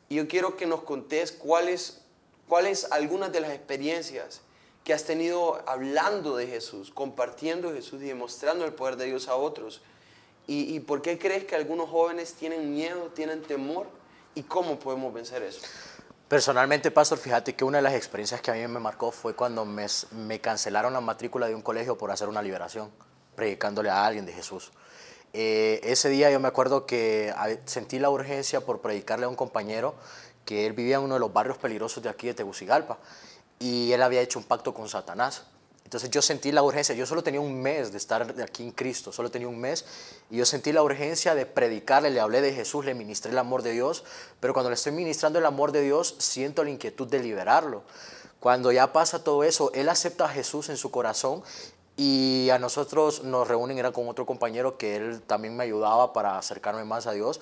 Y 0.08 0.17
yo 0.17 0.28
quiero 0.28 0.56
que 0.56 0.67
nos 0.67 0.82
contés 0.82 1.32
cuáles, 1.32 2.02
cuáles 2.49 2.90
algunas 2.93 3.32
de 3.32 3.40
las 3.40 3.50
experiencias 3.50 4.43
que 4.84 4.92
has 4.92 5.04
tenido 5.04 5.62
hablando 5.66 6.36
de 6.36 6.46
Jesús, 6.46 6.90
compartiendo 6.92 7.72
Jesús 7.72 8.02
y 8.02 8.06
demostrando 8.06 8.66
el 8.66 8.75
poder 8.75 8.96
de 8.96 9.06
Dios 9.06 9.28
a 9.28 9.34
otros. 9.34 9.81
¿Y, 10.46 10.78
por 10.81 11.00
qué 11.00 11.19
crees 11.19 11.44
que 11.44 11.56
algunos 11.56 11.88
jóvenes 11.88 12.34
tienen 12.34 12.75
miedo, 12.75 13.06
tienen 13.14 13.40
temor? 13.40 13.86
¿Y 14.34 14.42
cómo 14.42 14.78
podemos 14.78 15.14
vencer 15.14 15.43
eso? 15.43 15.62
Personalmente, 16.29 16.91
Pastor, 16.91 17.17
fíjate 17.17 17.55
que 17.55 17.64
una 17.64 17.79
de 17.79 17.82
las 17.82 17.94
experiencias 17.94 18.43
que 18.43 18.50
a 18.50 18.55
mí 18.55 18.60
me 18.69 18.79
marcó 18.79 19.10
fue 19.10 19.34
cuando 19.34 19.64
me, 19.64 20.41
cancelaron 20.43 20.93
la 20.93 21.00
matrícula 21.00 21.46
de 21.46 21.55
un 21.55 21.62
colegio 21.62 21.96
por 21.96 22.10
hacer 22.10 22.29
una 22.29 22.43
liberación, 22.43 22.91
predicándole 23.36 23.88
a 23.88 24.05
alguien 24.05 24.26
de 24.26 24.34
Jesús. 24.34 24.70
Eh, 25.32 25.81
ese 25.82 26.10
día 26.10 26.31
yo 26.31 26.41
me 26.41 26.48
acuerdo 26.48 26.84
que 26.84 27.32
sentí 27.64 27.98
la 27.98 28.10
urgencia 28.10 28.60
por 28.60 28.82
predicarle 28.82 29.24
a 29.24 29.29
un 29.31 29.34
compañero 29.34 29.94
que 30.44 30.67
él 30.67 30.74
vivía 30.74 30.96
en 30.96 31.05
uno 31.05 31.14
de 31.14 31.20
los 31.20 31.32
barrios 31.32 31.56
peligrosos 31.56 32.03
de 32.03 32.10
aquí 32.10 32.26
de 32.26 32.34
Tegucigalpa 32.34 32.98
y 33.58 33.93
él 33.93 34.03
había 34.03 34.20
hecho 34.20 34.39
un 34.39 34.44
pacto 34.44 34.75
con 34.75 34.89
Satanás. 34.89 35.44
Entonces 35.84 36.11
yo 36.11 36.23
sentí 36.23 36.51
la 36.51 36.63
urgencia, 36.63 36.94
yo 36.94 37.06
solo 37.06 37.23
tenía 37.23 37.41
un 37.41 37.61
mes 37.61 37.93
de 37.93 37.99
estar 37.99 38.34
aquí 38.43 38.65
en 38.65 38.73
Cristo, 38.73 39.13
solo 39.13 39.31
tenía 39.31 39.49
un 39.49 39.61
mes, 39.61 39.84
y 40.31 40.39
yo 40.39 40.46
sentí 40.46 40.73
la 40.73 40.82
urgencia 40.82 41.34
de 41.34 41.46
predicarle, 41.46 42.11
le 42.11 42.20
hablé 42.20 42.41
de 42.41 42.53
Jesús, 42.53 42.84
le 42.84 42.94
ministré 42.94 43.31
el 43.31 43.39
amor 43.39 43.63
de 43.63 43.73
Dios, 43.73 44.03
pero 44.41 44.55
cuando 44.55 44.70
le 44.70 44.75
estoy 44.75 44.93
ministrando 44.93 45.39
el 45.39 45.46
amor 45.46 45.73
de 45.73 45.82
Dios, 45.82 46.17
siento 46.19 46.65
la 46.65 46.70
inquietud 46.70 47.06
de 47.06 47.20
liberarlo. 47.20 47.82
Cuando 48.41 48.73
ya 48.73 48.93
pasa 48.93 49.23
todo 49.23 49.44
eso, 49.44 49.73
él 49.73 49.89
acepta 49.89 50.25
a 50.25 50.29
Jesús 50.29 50.69
en 50.69 50.77
su 50.77 50.91
corazón 50.91 51.43
y 51.96 52.51
a 52.51 52.58
nosotros 52.58 53.22
nos 53.22 53.46
reúnen, 53.46 53.79
era 53.79 53.93
con 53.93 54.08
otro 54.08 54.27
compañero 54.27 54.77
que 54.77 54.96
él 54.96 55.22
también 55.22 55.56
me 55.56 55.63
ayudaba 55.63 56.13
para 56.13 56.39
acercarme 56.39 56.84
más 56.84 57.06
a 57.06 57.13
Dios. 57.13 57.41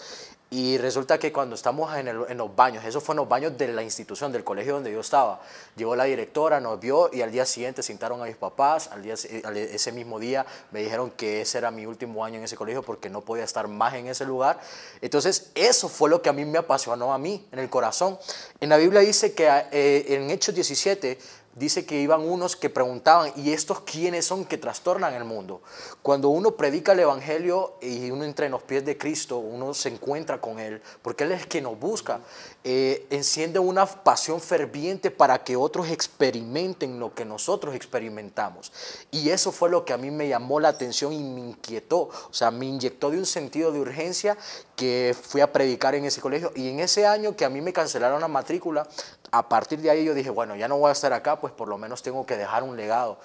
Y 0.50 0.76
resulta 0.76 1.18
que 1.18 1.32
cuando 1.32 1.54
estamos 1.54 1.96
en, 1.96 2.08
en, 2.08 2.36
los 2.36 2.54
baños, 2.54 2.84
eso 2.84 3.00
fue 3.00 3.14
en 3.14 3.20
los 3.20 3.28
baños 3.28 3.56
de 3.56 3.68
la 3.68 3.82
institución, 3.82 4.30
del 4.32 4.44
colegio 4.44 4.74
donde 4.74 4.92
yo 4.92 5.00
estaba, 5.00 5.40
llegó 5.76 5.96
la 5.96 6.04
directora, 6.04 6.60
nos 6.60 6.78
vio 6.78 7.08
y 7.10 7.22
al 7.22 7.32
día 7.32 7.46
siguiente 7.46 7.82
sentaron 7.82 8.20
a 8.20 8.26
mis 8.26 8.36
papás. 8.36 8.88
Al 8.92 9.02
día, 9.02 9.14
ese 9.14 9.92
mismo 9.92 10.18
día 10.18 10.44
me 10.70 10.82
dijeron 10.82 11.10
que 11.12 11.40
ese 11.40 11.56
era 11.56 11.70
mi 11.70 11.86
último 11.86 12.22
año 12.22 12.36
en 12.36 12.44
ese 12.44 12.54
colegio 12.54 12.82
porque 12.82 13.08
no 13.08 13.22
podía 13.22 13.44
estar 13.44 13.66
más 13.66 13.94
en 13.94 14.08
ese 14.08 14.26
lugar. 14.26 14.60
Entonces, 15.00 15.52
eso 15.54 15.88
fue 15.88 16.10
lo 16.10 16.20
que 16.20 16.28
a 16.28 16.34
mí 16.34 16.44
me 16.44 16.58
apasionó 16.58 17.14
a 17.14 17.18
mí, 17.18 17.48
en 17.50 17.58
el 17.58 17.70
corazón. 17.70 18.18
En 18.60 18.68
la 18.68 18.76
Biblia 18.76 19.00
dice 19.00 19.32
que 19.32 19.48
eh, 19.72 20.04
en 20.08 20.30
Hechos 20.30 20.54
17 20.54 21.18
dice 21.54 21.84
que 21.84 22.00
iban 22.00 22.22
unos 22.22 22.56
que 22.56 22.70
preguntaban, 22.70 23.32
¿y 23.36 23.52
estos 23.52 23.80
quiénes 23.80 24.24
son 24.24 24.44
que 24.44 24.58
trastornan 24.58 25.14
el 25.14 25.24
mundo? 25.24 25.60
Cuando 26.02 26.28
uno 26.28 26.52
predica 26.52 26.92
el 26.92 27.00
Evangelio 27.00 27.74
y 27.80 28.10
uno 28.10 28.24
entra 28.24 28.46
en 28.46 28.52
los 28.52 28.62
pies 28.62 28.84
de 28.84 28.96
Cristo, 28.96 29.38
uno 29.38 29.74
se 29.74 29.90
encuentra 29.90 30.40
con 30.40 30.58
Él, 30.58 30.80
porque 31.02 31.24
Él 31.24 31.32
es 31.32 31.42
el 31.42 31.48
que 31.48 31.60
nos 31.60 31.78
busca, 31.78 32.20
eh, 32.64 33.06
enciende 33.10 33.58
una 33.58 33.86
pasión 33.86 34.40
ferviente 34.40 35.10
para 35.10 35.42
que 35.42 35.56
otros 35.56 35.88
experimenten 35.88 37.00
lo 37.00 37.12
que 37.12 37.24
nosotros 37.24 37.74
experimentamos. 37.74 38.72
Y 39.10 39.30
eso 39.30 39.50
fue 39.50 39.68
lo 39.68 39.84
que 39.84 39.92
a 39.92 39.96
mí 39.96 40.12
me 40.12 40.28
llamó 40.28 40.60
la 40.60 40.68
atención 40.68 41.12
y 41.12 41.22
me 41.22 41.40
inquietó, 41.40 42.02
o 42.02 42.32
sea, 42.32 42.52
me 42.52 42.66
inyectó 42.66 43.10
de 43.10 43.18
un 43.18 43.26
sentido 43.26 43.72
de 43.72 43.80
urgencia 43.80 44.36
que 44.76 45.16
fui 45.20 45.40
a 45.40 45.52
predicar 45.52 45.96
en 45.96 46.04
ese 46.04 46.20
colegio 46.20 46.52
y 46.54 46.68
en 46.68 46.78
ese 46.78 47.06
año 47.06 47.34
que 47.34 47.44
a 47.44 47.50
mí 47.50 47.60
me 47.60 47.72
cancelaron 47.72 48.20
la 48.20 48.28
matrícula, 48.28 48.86
a 49.32 49.48
partir 49.48 49.80
de 49.80 49.90
ahí 49.90 50.04
yo 50.04 50.14
dije, 50.14 50.30
bueno, 50.30 50.54
ya 50.54 50.68
no 50.68 50.78
voy 50.78 50.90
a 50.90 50.92
estar 50.92 51.12
acá, 51.12 51.40
pues 51.40 51.52
por 51.52 51.66
lo 51.66 51.78
menos 51.78 52.02
tengo 52.02 52.26
que 52.26 52.36
dejar 52.36 52.62
un 52.62 52.76
legado. 52.76 53.18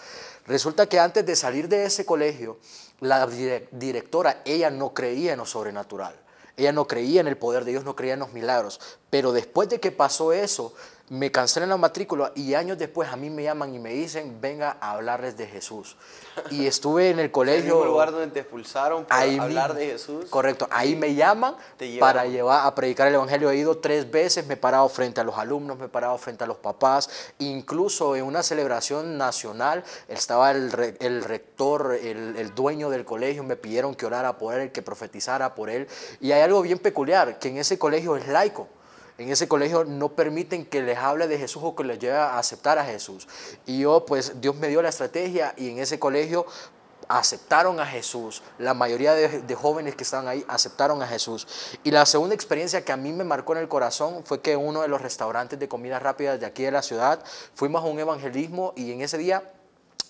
Resulta 0.47 0.87
que 0.87 0.99
antes 0.99 1.25
de 1.25 1.35
salir 1.35 1.67
de 1.67 1.85
ese 1.85 2.05
colegio, 2.05 2.57
la 3.01 3.27
directora, 3.71 4.41
ella 4.45 4.71
no 4.71 4.93
creía 4.93 5.33
en 5.33 5.39
lo 5.39 5.45
sobrenatural. 5.45 6.15
Ella 6.57 6.71
no 6.71 6.87
creía 6.87 7.21
en 7.21 7.27
el 7.27 7.37
poder 7.37 7.63
de 7.63 7.71
Dios, 7.71 7.83
no 7.83 7.95
creía 7.95 8.15
en 8.15 8.19
los 8.19 8.33
milagros. 8.33 8.79
Pero 9.11 9.31
después 9.31 9.69
de 9.69 9.79
que 9.79 9.91
pasó 9.91 10.33
eso, 10.33 10.73
me 11.09 11.31
cancelan 11.31 11.69
la 11.69 11.77
matrícula 11.77 12.33
y 12.35 12.53
años 12.53 12.77
después 12.77 13.09
a 13.09 13.15
mí 13.15 13.29
me 13.29 13.43
llaman 13.43 13.73
y 13.73 13.79
me 13.79 13.93
dicen, 13.93 14.41
venga 14.41 14.77
a 14.81 14.91
hablarles 14.91 15.37
de 15.37 15.47
Jesús. 15.47 15.95
Y 16.51 16.67
estuve 16.67 17.11
en 17.11 17.19
el 17.19 17.31
colegio... 17.31 17.81
¿El 17.83 17.89
lugar 17.89 18.11
donde 18.11 18.27
te 18.27 18.41
expulsaron 18.41 19.05
para 19.05 19.23
hablar 19.41 19.73
de 19.73 19.87
Jesús? 19.87 20.25
Correcto, 20.25 20.67
ahí 20.69 20.97
me 20.97 21.15
llaman 21.15 21.55
para 21.99 22.25
llevar 22.25 22.67
a 22.67 22.75
predicar 22.75 23.07
el 23.07 23.15
Evangelio. 23.15 23.49
He 23.51 23.57
ido 23.57 23.77
tres 23.77 24.11
veces, 24.11 24.45
me 24.47 24.55
he 24.55 24.57
parado 24.57 24.89
frente 24.89 25.21
a 25.21 25.23
los 25.23 25.37
alumnos, 25.37 25.77
me 25.77 25.85
he 25.85 25.89
parado 25.89 26.17
frente 26.17 26.43
a 26.43 26.47
los 26.47 26.57
papás, 26.57 27.09
incluso 27.39 28.17
en 28.17 28.25
una 28.25 28.43
celebración 28.43 29.17
nacional 29.17 29.85
estaba 30.09 30.51
el, 30.51 30.97
el 30.99 31.23
rector, 31.23 31.97
el, 32.01 32.35
el 32.35 32.53
dueño 32.53 32.89
del 32.89 33.05
colegio, 33.05 33.43
me 33.43 33.55
pidieron 33.55 33.95
que 33.95 34.05
orara 34.05 34.37
por 34.37 34.55
él, 34.55 34.73
que 34.73 34.81
profetizara 34.81 35.55
por 35.55 35.69
él. 35.69 35.87
Y 36.19 36.33
hay 36.33 36.41
algo 36.41 36.61
bien 36.61 36.79
peculiar, 36.79 37.39
que 37.39 37.47
en 37.47 37.57
ese 37.57 37.79
colegio 37.79 38.17
es 38.17 38.27
laico 38.27 38.67
en 39.17 39.29
ese 39.31 39.47
colegio 39.47 39.83
no 39.83 40.09
permiten 40.09 40.65
que 40.65 40.81
les 40.81 40.97
hable 40.97 41.27
de 41.27 41.37
Jesús 41.37 41.63
o 41.65 41.75
que 41.75 41.83
les 41.83 41.99
lleve 41.99 42.17
a 42.17 42.37
aceptar 42.37 42.77
a 42.77 42.85
Jesús. 42.85 43.27
Y 43.65 43.79
yo, 43.79 44.05
pues 44.05 44.39
Dios 44.41 44.55
me 44.55 44.67
dio 44.67 44.81
la 44.81 44.89
estrategia 44.89 45.53
y 45.57 45.69
en 45.69 45.79
ese 45.79 45.99
colegio 45.99 46.45
aceptaron 47.07 47.79
a 47.79 47.85
Jesús. 47.85 48.43
La 48.59 48.73
mayoría 48.73 49.13
de, 49.13 49.55
jóvenes 49.55 49.95
que 49.95 50.03
estaban 50.03 50.27
ahí 50.27 50.45
aceptaron 50.47 51.01
a 51.01 51.07
Jesús. 51.07 51.47
Y 51.83 51.91
la 51.91 52.05
segunda 52.05 52.35
experiencia 52.35 52.83
que 52.83 52.91
a 52.91 52.97
mí 52.97 53.11
me 53.11 53.23
marcó 53.23 53.53
en 53.53 53.59
el 53.59 53.67
corazón 53.67 54.23
fue 54.25 54.41
que 54.41 54.55
uno 54.55 54.81
de 54.81 54.87
los 54.87 55.01
restaurantes 55.01 55.57
de 55.57 55.67
comida 55.67 55.99
rápida 55.99 56.37
de 56.37 56.45
aquí 56.45 56.63
de 56.63 56.71
la 56.71 56.81
ciudad 56.81 57.23
fuimos 57.55 57.83
a 57.83 57.87
un 57.87 57.99
evangelismo 57.99 58.73
y 58.75 58.91
en 58.91 59.01
ese 59.01 59.17
día 59.17 59.51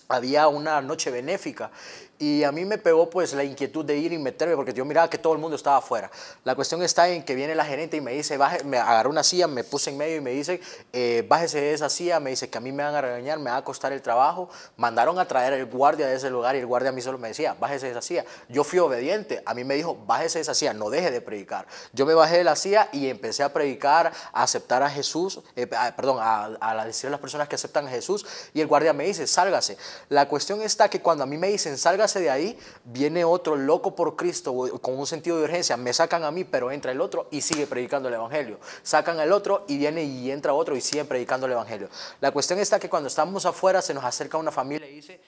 había 0.08 0.48
una 0.48 0.80
noche 0.80 1.10
benéfica 1.10 1.70
y 2.18 2.42
a 2.42 2.50
mí 2.50 2.64
me 2.64 2.78
pegó 2.78 3.08
pues 3.08 3.32
la 3.32 3.44
inquietud 3.44 3.84
de 3.84 3.96
ir 3.96 4.12
y 4.12 4.18
meterme 4.18 4.56
porque 4.56 4.72
yo 4.72 4.84
miraba 4.84 5.08
que 5.08 5.18
todo 5.18 5.32
el 5.34 5.38
mundo 5.38 5.54
estaba 5.54 5.76
afuera. 5.76 6.10
La 6.42 6.56
cuestión 6.56 6.82
está 6.82 7.08
en 7.08 7.22
que 7.22 7.36
viene 7.36 7.54
la 7.54 7.64
gerente 7.64 7.96
y 7.96 8.00
me 8.00 8.12
dice, 8.12 8.36
baje, 8.36 8.64
me 8.64 8.76
agarró 8.76 9.10
una 9.10 9.22
silla, 9.22 9.46
me 9.46 9.62
puse 9.62 9.90
en 9.90 9.98
medio 9.98 10.16
y 10.16 10.20
me 10.20 10.32
dice, 10.32 10.60
eh, 10.92 11.24
bájese 11.28 11.60
de 11.60 11.74
esa 11.74 11.88
silla, 11.88 12.18
me 12.18 12.30
dice 12.30 12.50
que 12.50 12.58
a 12.58 12.60
mí 12.60 12.72
me 12.72 12.82
van 12.82 12.94
a 12.94 13.00
regañar, 13.00 13.38
me 13.38 13.50
va 13.50 13.58
a 13.58 13.64
costar 13.64 13.92
el 13.92 14.02
trabajo. 14.02 14.48
Mandaron 14.76 15.18
a 15.20 15.28
traer 15.28 15.52
al 15.52 15.64
guardia 15.66 16.08
de 16.08 16.16
ese 16.16 16.28
lugar 16.28 16.56
y 16.56 16.58
el 16.58 16.66
guardia 16.66 16.90
a 16.90 16.92
mí 16.92 17.00
solo 17.00 17.18
me 17.18 17.28
decía, 17.28 17.54
bájese 17.54 17.86
de 17.86 17.92
esa 17.92 18.02
silla. 18.02 18.24
Yo 18.48 18.64
fui 18.64 18.80
obediente, 18.80 19.40
a 19.46 19.54
mí 19.54 19.62
me 19.62 19.76
dijo, 19.76 19.96
bájese 20.06 20.38
de 20.38 20.42
esa 20.42 20.54
silla, 20.54 20.72
no 20.72 20.90
deje 20.90 21.12
de 21.12 21.20
predicar. 21.20 21.66
Yo 21.92 22.04
me 22.04 22.14
bajé 22.14 22.38
de 22.38 22.44
la 22.44 22.56
silla 22.56 22.88
y 22.90 23.08
empecé 23.08 23.44
a 23.44 23.52
predicar, 23.52 24.12
a 24.32 24.42
aceptar 24.42 24.82
a 24.82 24.90
Jesús, 24.90 25.40
eh, 25.54 25.68
perdón, 25.68 26.18
a, 26.20 26.56
a 26.60 26.84
decir 26.84 27.06
a 27.06 27.10
las 27.10 27.20
personas 27.20 27.46
que 27.48 27.54
aceptan 27.54 27.86
a 27.86 27.90
Jesús 27.90 28.26
y 28.54 28.60
el 28.60 28.66
guardia 28.66 28.92
me 28.92 29.04
dice, 29.04 29.28
sálgase. 29.28 29.76
La 30.08 30.28
cuestión 30.28 30.62
está 30.62 30.90
que 30.90 31.00
cuando 31.00 31.22
a 31.22 31.26
mí 31.26 31.38
me 31.38 31.46
dicen, 31.46 31.78
sálgase 31.78 32.07
de 32.14 32.30
ahí, 32.30 32.58
viene 32.84 33.24
otro 33.24 33.56
loco 33.56 33.94
por 33.94 34.16
Cristo 34.16 34.54
con 34.80 34.98
un 34.98 35.06
sentido 35.06 35.38
de 35.38 35.44
urgencia, 35.44 35.76
me 35.76 35.92
sacan 35.92 36.24
a 36.24 36.30
mí, 36.30 36.44
pero 36.44 36.70
entra 36.70 36.92
el 36.92 37.00
otro 37.00 37.28
y 37.30 37.40
sigue 37.40 37.66
predicando 37.66 38.08
el 38.08 38.14
Evangelio. 38.14 38.58
Sacan 38.82 39.20
al 39.20 39.32
otro 39.32 39.64
y 39.68 39.78
viene 39.78 40.04
y 40.04 40.30
entra 40.30 40.54
otro 40.54 40.76
y 40.76 40.80
sigue 40.80 41.04
predicando 41.04 41.46
el 41.46 41.52
Evangelio. 41.52 41.88
La 42.20 42.30
cuestión 42.30 42.58
está 42.58 42.78
que 42.78 42.88
cuando 42.88 43.08
estamos 43.08 43.46
afuera 43.46 43.82
se 43.82 43.94
nos 43.94 44.04
acerca 44.04 44.38
una 44.38 44.50
familia 44.50 44.88
y 44.88 44.94
dice, 44.94 45.20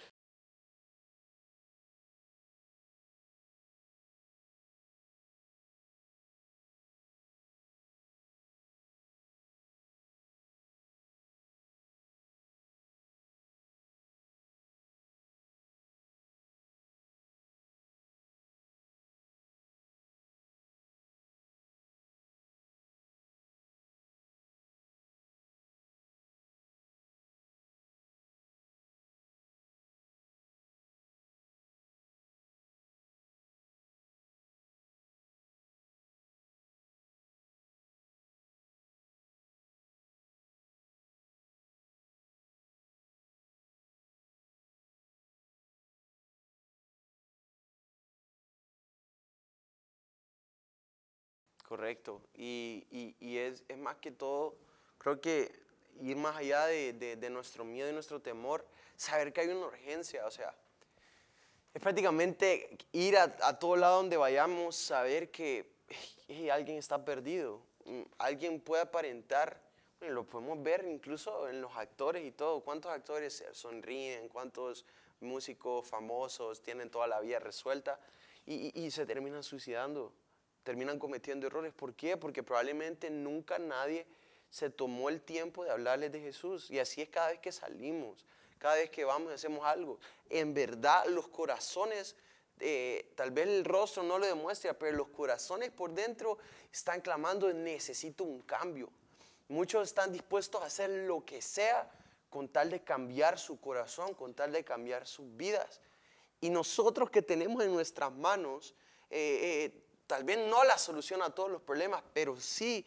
Correcto. 51.70 52.20
Y, 52.34 52.84
es, 53.20 53.62
más 53.78 53.94
que 53.98 54.10
todo, 54.10 54.56
creo 54.98 55.20
que 55.20 55.54
ir 56.00 56.16
más 56.16 56.36
allá 56.36 56.66
de, 56.66 57.28
nuestro 57.30 57.64
miedo 57.64 57.88
y 57.88 57.92
nuestro 57.92 58.20
temor, 58.20 58.66
saber 58.96 59.32
que 59.32 59.42
hay 59.42 59.48
una 59.50 59.66
urgencia, 59.66 60.26
o 60.26 60.32
sea, 60.32 60.52
es 61.72 61.80
prácticamente 61.80 62.76
ir 62.90 63.16
a, 63.16 63.56
todo 63.60 63.76
lado 63.76 63.98
donde 63.98 64.16
vayamos, 64.16 64.74
saber 64.74 65.30
que 65.30 65.70
alguien 66.52 66.76
está 66.76 67.04
perdido, 67.04 67.62
mm, 67.84 68.02
alguien 68.18 68.58
puede 68.58 68.82
aparentar, 68.82 69.62
lo 70.00 70.24
podemos 70.24 70.60
ver 70.64 70.84
incluso 70.88 71.48
en 71.48 71.60
los 71.60 71.76
actores 71.76 72.24
y 72.24 72.32
todo, 72.32 72.62
cuántos 72.62 72.90
actores 72.90 73.44
sonríen, 73.52 74.26
cuántos 74.26 74.84
músicos 75.20 75.86
famosos 75.86 76.62
tienen 76.62 76.90
toda 76.90 77.06
la 77.06 77.20
vida 77.20 77.38
resuelta 77.38 78.00
y, 78.44 78.72
y 78.74 78.90
se 78.90 79.06
terminan 79.06 79.44
suicidando 79.44 80.12
terminan 80.62 80.98
cometiendo 80.98 81.46
errores. 81.46 81.72
¿Por 81.72 81.94
qué? 81.94 82.16
Porque 82.16 82.42
probablemente 82.42 83.10
nunca 83.10 83.58
nadie 83.58 84.06
se 84.50 84.70
tomó 84.70 85.08
el 85.08 85.20
tiempo 85.20 85.64
de 85.64 85.70
hablarles 85.70 86.12
de 86.12 86.20
Jesús. 86.20 86.70
Y 86.70 86.78
así 86.78 87.02
es 87.02 87.08
cada 87.08 87.28
vez 87.28 87.40
que 87.40 87.52
salimos, 87.52 88.24
cada 88.58 88.74
vez 88.76 88.90
que 88.90 89.04
vamos 89.04 89.30
y 89.30 89.34
hacemos 89.34 89.64
algo. 89.64 89.98
En 90.28 90.52
verdad 90.54 91.06
los 91.06 91.28
corazones, 91.28 92.16
eh, 92.58 93.12
tal 93.14 93.30
vez 93.30 93.46
el 93.48 93.64
rostro 93.64 94.02
no 94.02 94.18
lo 94.18 94.26
demuestra, 94.26 94.74
pero 94.74 94.96
los 94.96 95.08
corazones 95.08 95.70
por 95.70 95.92
dentro 95.92 96.38
están 96.72 97.00
clamando, 97.00 97.52
necesito 97.52 98.24
un 98.24 98.42
cambio. 98.42 98.90
Muchos 99.48 99.88
están 99.88 100.12
dispuestos 100.12 100.62
a 100.62 100.66
hacer 100.66 100.90
lo 100.90 101.24
que 101.24 101.42
sea 101.42 101.90
con 102.28 102.48
tal 102.48 102.70
de 102.70 102.82
cambiar 102.82 103.38
su 103.38 103.60
corazón, 103.60 104.14
con 104.14 104.34
tal 104.34 104.52
de 104.52 104.64
cambiar 104.64 105.06
sus 105.06 105.36
vidas. 105.36 105.80
Y 106.40 106.50
nosotros 106.50 107.10
que 107.10 107.22
tenemos 107.22 107.62
en 107.64 107.72
nuestras 107.72 108.12
manos 108.12 108.74
eh, 109.10 109.72
eh, 109.74 109.82
tal 110.10 110.24
vez 110.24 110.38
no 110.38 110.64
la 110.64 110.76
solución 110.76 111.22
a 111.22 111.30
todos 111.30 111.48
los 111.48 111.62
problemas, 111.62 112.02
pero 112.12 112.34
sí 112.40 112.84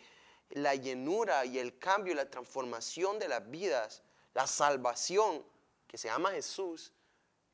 la 0.50 0.76
llenura 0.76 1.46
y 1.46 1.58
el 1.58 1.80
cambio 1.80 2.12
y 2.12 2.18
la 2.18 2.30
transformación 2.30 3.18
de 3.18 3.30
las 3.30 3.50
vidas, 3.50 4.04
la 4.34 4.46
salvación 4.46 5.42
que 5.88 5.98
se 5.98 6.10
llama 6.10 6.32
Jesús, 6.32 6.92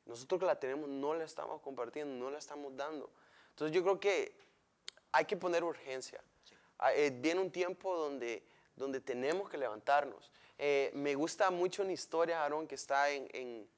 nosotros 0.06 0.40
que 0.40 0.46
la 0.46 0.58
tenemos 0.58 0.88
no 0.88 1.14
la 1.14 1.22
estamos 1.22 1.60
compartiendo, 1.60 2.12
no 2.12 2.32
la 2.32 2.38
estamos 2.38 2.76
dando. 2.76 3.12
Entonces 3.50 3.72
yo 3.72 3.84
creo 3.84 4.00
que 4.00 4.34
hay 5.12 5.24
que 5.24 5.36
poner 5.36 5.62
urgencia. 5.62 6.20
Ah, 6.76 6.92
eh, 6.92 7.12
viene 7.14 7.40
un 7.40 7.52
tiempo 7.52 7.96
donde, 7.96 8.42
donde 8.74 9.00
tenemos 9.00 9.48
que 9.48 9.56
levantarnos. 9.56 10.32
Eh, 10.58 10.90
me 10.94 11.14
gusta 11.14 11.48
mucho 11.52 11.84
una 11.84 11.92
historia, 11.92 12.42
Aarón, 12.42 12.66
que 12.66 12.74
está 12.74 13.08
en, 13.10 13.28
en, 13.32 13.70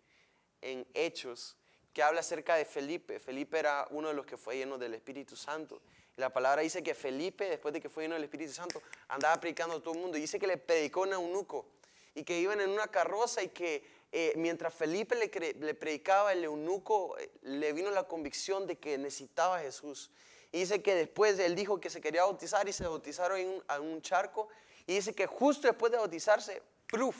en 0.62 0.86
Hechos, 0.94 1.54
que 1.92 2.02
habla 2.02 2.20
acerca 2.20 2.56
de 2.56 2.64
Felipe. 2.64 3.18
Felipe 3.18 3.58
era 3.58 3.86
uno 3.90 4.08
de 4.08 4.14
los 4.14 4.26
que 4.26 4.36
fue 4.36 4.56
lleno 4.56 4.78
del 4.78 4.94
Espíritu 4.94 5.36
Santo. 5.36 5.80
Y 6.16 6.20
la 6.20 6.30
palabra 6.30 6.62
dice 6.62 6.82
que 6.82 6.94
Felipe, 6.94 7.48
después 7.48 7.74
de 7.74 7.80
que 7.80 7.88
fue 7.88 8.04
lleno 8.04 8.14
del 8.14 8.24
Espíritu 8.24 8.52
Santo, 8.52 8.82
andaba 9.08 9.38
predicando 9.40 9.76
a 9.76 9.80
todo 9.80 9.94
el 9.94 10.00
mundo. 10.00 10.16
Y 10.16 10.22
dice 10.22 10.38
que 10.38 10.46
le 10.46 10.56
predicó 10.56 11.04
a 11.04 11.06
un 11.06 11.12
eunuco 11.12 11.66
y 12.14 12.24
que 12.24 12.38
iban 12.38 12.60
en 12.60 12.70
una 12.70 12.88
carroza 12.88 13.42
y 13.42 13.48
que 13.48 13.84
eh, 14.10 14.32
mientras 14.36 14.74
Felipe 14.74 15.14
le, 15.14 15.74
predicaba, 15.74 16.32
el 16.32 16.44
eunuco 16.44 17.16
eh, 17.18 17.30
le 17.42 17.72
vino 17.72 17.90
la 17.90 18.04
convicción 18.04 18.66
de 18.66 18.76
que 18.76 18.98
necesitaba 18.98 19.58
a 19.58 19.60
Jesús. 19.60 20.10
Y 20.50 20.60
dice 20.60 20.82
que 20.82 20.94
después 20.94 21.38
él 21.38 21.54
dijo 21.54 21.80
que 21.80 21.88
se 21.88 22.00
quería 22.00 22.24
bautizar 22.24 22.68
y 22.68 22.72
se 22.72 22.86
bautizaron 22.86 23.38
en 23.38 23.48
un, 23.48 23.64
en 23.68 23.82
un 23.82 24.02
charco. 24.02 24.48
Y 24.86 24.94
dice 24.94 25.14
que 25.14 25.26
justo 25.26 25.66
después 25.66 25.92
de 25.92 25.98
bautizarse, 25.98 26.62
¡pruf! 26.86 27.16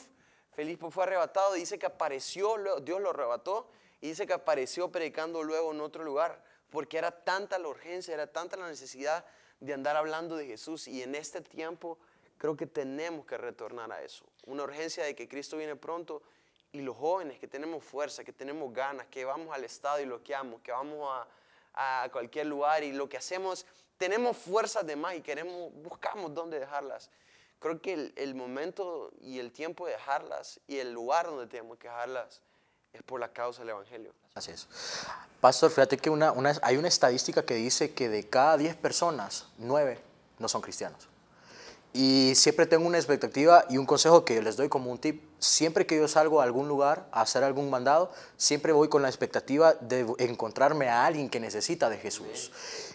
Felipe 0.51 0.91
fue 0.91 1.05
arrebatado. 1.05 1.55
Dice 1.55 1.79
que 1.79 1.87
apareció, 1.87 2.57
Dios 2.83 3.01
lo 3.01 3.11
arrebató 3.11 3.71
y 4.03 4.09
dice 4.09 4.27
que 4.27 4.33
apareció 4.33 4.91
predicando 4.91 5.45
luego 5.45 5.71
en 5.71 5.81
otro 5.81 6.03
lugar, 6.03 6.43
porque 6.71 6.99
era 6.99 7.13
tanta 7.13 7.57
la 7.59 7.69
urgencia, 7.69 8.13
era 8.13 8.27
tanta 8.27 8.57
la 8.57 8.67
necesidad 8.67 9.25
de 9.61 9.73
andar 9.73 9.97
hablando 9.97 10.37
de 10.37 10.45
Jesús. 10.45 10.89
Y 10.89 11.03
en 11.03 11.15
este 11.15 11.41
tiempo 11.41 11.99
creo 12.37 12.57
que 12.57 12.67
tenemos 12.67 13.25
que 13.25 13.39
retornar 13.39 13.93
a 13.93 14.03
eso. 14.03 14.25
Una 14.45 14.65
urgencia 14.65 15.05
de 15.05 15.15
que 15.15 15.29
Cristo 15.29 15.57
viene 15.57 15.77
pronto 15.77 16.21
y 16.73 16.81
los 16.81 16.97
jóvenes 16.97 17.39
que 17.39 17.47
tenemos 17.47 17.85
fuerza, 17.85 18.25
que 18.25 18.33
tenemos 18.33 18.75
ganas, 18.75 19.07
que 19.07 19.25
vamos 19.25 19.55
al 19.55 19.63
estadio 19.63 20.05
y 20.05 20.09
lo 20.09 20.21
que 20.21 20.35
amo, 20.35 20.61
que 20.65 20.73
vamos 20.73 21.09
a, 21.75 22.09
cualquier 22.11 22.47
lugar 22.47 22.83
y 22.83 22.93
lo 22.93 23.09
que 23.09 23.17
hacemos 23.17 23.65
tenemos 23.97 24.37
fuerzas 24.37 24.85
de 24.85 24.97
más 24.97 25.15
y 25.15 25.23
queremos, 25.23 25.73
buscamos 25.75 26.35
dónde 26.35 26.59
dejarlas. 26.59 27.09
Creo 27.61 27.81
que 27.81 28.13
el 28.17 28.35
momento 28.35 29.13
y 29.21 29.39
el 29.39 29.53
tiempo 29.53 29.87
de 29.87 29.93
dejarlas 29.93 30.61
y 30.67 30.79
el 30.79 30.93
lugar 30.93 31.27
donde 31.27 31.47
tenemos 31.47 31.79
que 31.79 31.87
dejarlas 31.87 32.43
es 32.93 33.03
por 33.03 33.21
la 33.21 33.29
causa 33.33 33.61
del 33.61 33.71
Evangelio. 33.71 34.13
Así 34.35 34.51
es. 34.51 34.67
Pastor, 35.41 35.71
fíjate 35.71 35.97
que 35.99 36.11
una, 36.11 36.33
una- 36.33 36.59
hay 36.63 36.77
una 36.77 36.89
estadística 36.89 37.45
que 37.45 37.55
dice 37.55 37.93
que 37.93 38.09
de 38.09 38.29
cada 38.29 38.57
10 38.57 38.77
personas, 38.77 39.47
9 39.59 39.99
no 40.39 40.49
son 40.49 40.61
cristianos. 40.63 41.09
Y 41.95 42.33
siempre 42.37 42.65
tengo 42.67 42.87
una 42.87 42.97
expectativa 42.97 43.67
y 43.69 43.77
un 43.77 43.85
consejo 43.85 44.25
que 44.25 44.41
les 44.41 44.57
doy 44.57 44.69
como 44.71 44.91
un 44.91 44.99
tip. 44.99 45.23
Siempre 45.39 45.85
que 45.87 45.97
yo 45.97 46.09
salgo 46.09 46.41
a 46.41 46.45
algún 46.45 46.67
lugar 46.67 47.07
a 47.13 47.21
hacer 47.21 47.45
algún 47.45 47.69
mandado, 47.69 48.11
siempre 48.39 48.73
voy 48.73 48.89
con 48.89 49.03
la 49.03 49.09
expectativa 49.09 49.75
de 49.75 50.07
encontrarme 50.19 50.89
a 50.89 51.05
alguien 51.05 51.29
que 51.29 51.39
necesita 51.39 51.91
de 51.91 51.99
Jesús. 51.99 52.51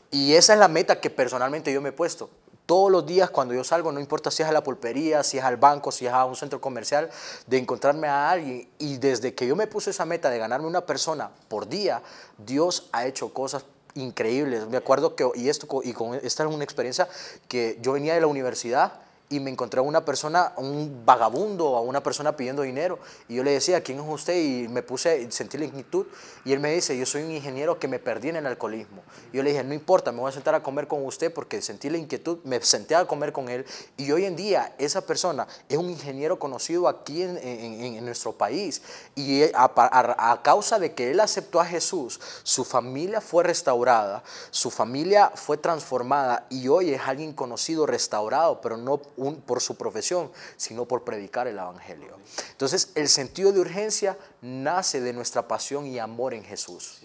Y 0.10 0.34
esa 0.34 0.54
es 0.54 0.60
la 0.60 0.68
meta 0.68 1.00
que 1.00 1.12
personalmente 1.12 1.72
yo 1.72 1.80
me 1.82 1.90
he 1.90 1.92
puesto. 1.92 2.30
Todos 2.68 2.92
los 2.92 3.06
días 3.06 3.30
cuando 3.30 3.54
yo 3.54 3.64
salgo, 3.64 3.94
no 3.94 4.02
importa 4.02 4.30
si 4.30 4.44
es 4.44 4.50
a 4.50 4.52
la 4.52 4.62
pulpería, 4.62 5.24
si 5.24 5.38
es 5.38 5.44
al 5.46 5.56
banco, 5.56 5.90
si 5.90 6.06
es 6.06 6.12
a 6.12 6.26
un 6.26 6.36
centro 6.36 6.60
comercial, 6.60 7.10
de 7.48 7.58
encontrarme 7.58 8.10
a 8.10 8.30
alguien. 8.30 8.68
Y 8.78 8.98
desde 8.98 9.34
que 9.34 9.48
yo 9.48 9.56
me 9.56 9.68
puse 9.68 9.92
esa 9.92 10.06
meta 10.06 10.30
de 10.30 10.38
ganarme 10.38 10.68
una 10.68 10.82
persona 10.82 11.32
por 11.48 11.70
día, 11.70 12.04
Dios 12.38 12.90
ha 12.92 13.06
hecho 13.06 13.34
cosas 13.34 13.64
increíbles. 13.96 14.68
Me 14.68 14.76
acuerdo 14.76 15.16
que, 15.16 15.26
y, 15.36 15.48
esto, 15.48 15.66
y 15.82 15.94
con, 15.94 16.16
esta 16.16 16.44
es 16.44 16.54
una 16.54 16.66
experiencia 16.66 17.08
que 17.48 17.80
yo 17.82 17.94
venía 17.94 18.14
de 18.16 18.20
la 18.20 18.28
universidad 18.28 19.07
y 19.30 19.40
me 19.42 19.52
encontré 19.52 19.80
a 19.80 19.84
una 19.84 20.06
persona, 20.06 20.54
un 20.56 21.04
vagabundo, 21.06 21.76
a 21.76 21.82
una 21.82 22.02
persona 22.02 22.38
pidiendo 22.38 22.62
dinero. 22.62 22.98
Y 23.28 23.36
yo 23.36 23.44
le 23.44 23.52
decía, 23.52 23.82
¿quién 23.82 24.00
es 24.00 24.06
usted? 24.08 24.36
Y 24.42 24.68
me 24.70 24.84
puse, 24.84 25.30
sentí 25.32 25.58
la 25.58 25.66
inquietud. 25.66 26.06
Y 26.46 26.54
él 26.54 26.62
me 26.62 26.72
dice, 26.72 26.98
yo 26.98 27.06
soy 27.06 27.24
un 27.24 27.32
ingeniero 27.32 27.78
que 27.78 27.90
me 27.90 28.00
perdí 28.00 28.30
en 28.30 28.38
el 28.38 28.46
alcoholismo. 28.46 29.02
Y 29.34 29.38
yo 29.38 29.44
le 29.44 29.50
dije, 29.52 29.66
no 29.66 29.74
importa, 29.74 30.14
me 30.14 30.22
voy 30.22 30.30
a 30.30 30.32
sentar 30.32 30.56
a 30.56 30.64
comer 30.64 30.88
con 30.88 31.06
usted 31.06 31.34
porque 31.34 31.62
sentí 31.62 31.90
la 31.90 31.98
inquietud, 31.98 32.38
me 32.46 32.62
senté 32.62 32.96
a 32.96 33.06
comer 33.06 33.34
con 33.34 33.50
él. 33.50 33.66
Y 33.98 34.10
hoy 34.14 34.24
en 34.24 34.38
día 34.38 34.74
esa 34.78 35.02
persona 35.02 35.46
es 35.68 35.78
un 35.78 35.90
ingeniero 35.90 36.40
conocido 36.40 36.88
aquí 36.88 37.22
en, 37.24 37.38
en- 37.38 37.96
en 37.96 38.06
nuestro 38.06 38.32
país. 38.32 38.82
Y 39.16 39.44
a, 39.44 39.50
a- 39.76 40.32
a 40.32 40.42
causa 40.42 40.80
de 40.80 40.94
que 40.94 41.12
él 41.12 41.20
aceptó 41.20 41.60
a 41.60 41.66
Jesús, 41.66 42.20
su 42.44 42.64
familia 42.64 43.20
fue 43.20 43.44
restaurada, 43.44 44.24
su 44.52 44.72
familia 44.72 45.32
fue 45.36 45.58
transformada 45.58 46.46
y 46.50 46.70
hoy 46.70 46.94
es 46.94 47.02
alguien 47.02 47.34
conocido, 47.34 47.86
restaurado, 47.86 48.62
pero 48.62 48.78
no 48.78 49.02
por 49.46 49.62
su 49.62 49.76
profesión, 49.76 50.32
sino 50.56 50.86
por 50.86 51.04
predicar 51.04 51.48
el 51.48 51.58
Evangelio. 51.58 52.18
Entonces, 52.52 52.92
el 52.96 53.10
sentido 53.10 53.52
de 53.52 53.60
urgencia 53.60 54.18
nace 54.42 55.02
de 55.02 55.14
nuestra 55.14 55.48
pasión 55.48 55.86
y 55.86 56.00
amor 56.00 56.34
en 56.34 56.44
Jesús. 56.44 57.02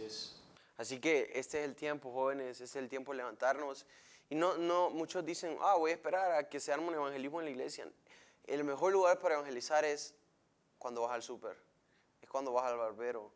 Así 0.76 0.99
que 1.00 1.31
este 1.35 1.61
es 1.61 1.64
el 1.64 1.75
tiempo, 1.75 2.12
jóvenes, 2.12 2.61
este 2.61 2.64
es 2.64 2.76
el 2.76 2.88
tiempo 2.88 3.12
de 3.12 3.19
levantarnos. 3.19 3.87
Y 4.28 4.35
no, 4.35 4.57
no, 4.57 4.90
muchos 4.90 5.25
dicen, 5.25 5.57
ah, 5.61 5.76
voy 5.76 5.90
a 5.90 5.95
esperar 5.95 6.33
a 6.33 6.49
que 6.49 6.59
se 6.59 6.73
arme 6.73 6.88
un 6.88 6.95
evangelismo 6.95 7.40
en 7.40 7.45
la 7.45 7.50
iglesia. 7.50 7.88
El 8.47 8.64
mejor 8.64 8.92
lugar 8.92 9.21
para 9.21 9.35
evangelizar 9.35 9.85
es 9.85 10.14
cuando 10.78 11.02
vas 11.02 11.12
al 11.12 11.23
súper, 11.23 11.57
es 12.21 12.28
cuando 12.28 12.52
vas 12.52 12.64
al 12.64 12.76
barbero, 12.76 13.31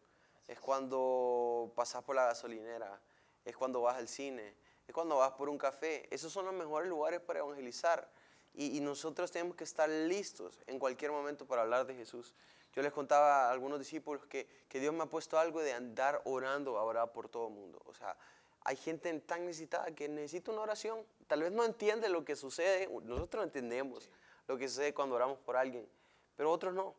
es 0.49 0.59
cuando 0.59 1.71
pasas 1.76 2.02
por 2.02 2.16
la 2.16 2.26
gasolinera, 2.26 3.00
es 3.45 3.56
cuando 3.56 3.83
vas 3.83 3.97
al 3.97 4.09
cine, 4.09 4.54
es 4.87 4.95
cuando 4.95 5.16
vas 5.16 5.33
por 5.33 5.49
un 5.49 5.59
café. 5.59 6.12
Esos 6.12 6.33
son 6.33 6.47
los 6.47 6.54
mejores 6.54 6.88
lugares 6.88 7.21
para 7.21 7.40
evangelizar. 7.40 8.11
Y, 8.56 8.76
y 8.76 8.80
nosotros 8.80 9.30
tenemos 9.30 9.54
que 9.54 9.64
estar 9.64 9.88
listos 9.88 10.58
en 10.66 10.78
cualquier 10.78 11.12
momento 11.12 11.46
para 11.46 11.62
hablar 11.62 11.86
de 11.86 11.94
Jesús. 11.94 12.34
Yo 12.75 12.82
les 12.82 12.92
contaba 12.92 13.46
a 13.46 13.52
algunos 13.52 13.78
discípulos 13.78 14.26
que, 14.26 14.46
que 14.68 14.80
Dios 14.80 14.92
me 14.92 15.04
ha 15.04 15.06
puesto 15.06 15.38
algo 15.38 15.62
de 15.62 15.72
andar 15.72 16.20
orando 16.25 16.78
ahora 16.78 17.06
por 17.06 17.28
todo 17.28 17.48
el 17.48 17.54
mundo. 17.54 17.80
O 17.86 17.94
sea, 17.94 18.16
hay 18.64 18.76
gente 18.76 19.12
tan 19.20 19.46
necesitada 19.46 19.94
que 19.94 20.08
necesita 20.08 20.50
una 20.50 20.62
oración. 20.62 20.98
Tal 21.28 21.40
vez 21.40 21.52
no 21.52 21.64
entiende 21.64 22.08
lo 22.08 22.25
que 22.25 22.34
sucede. 22.34 22.88
Nosotros 23.04 23.44
entendemos 23.44 24.10
lo 24.48 24.58
que 24.58 24.68
sucede 24.68 24.92
cuando 24.92 25.14
oramos 25.14 25.38
por 25.38 25.56
alguien, 25.56 25.88
pero 26.36 26.50
otros 26.50 26.75
no. 26.75 26.95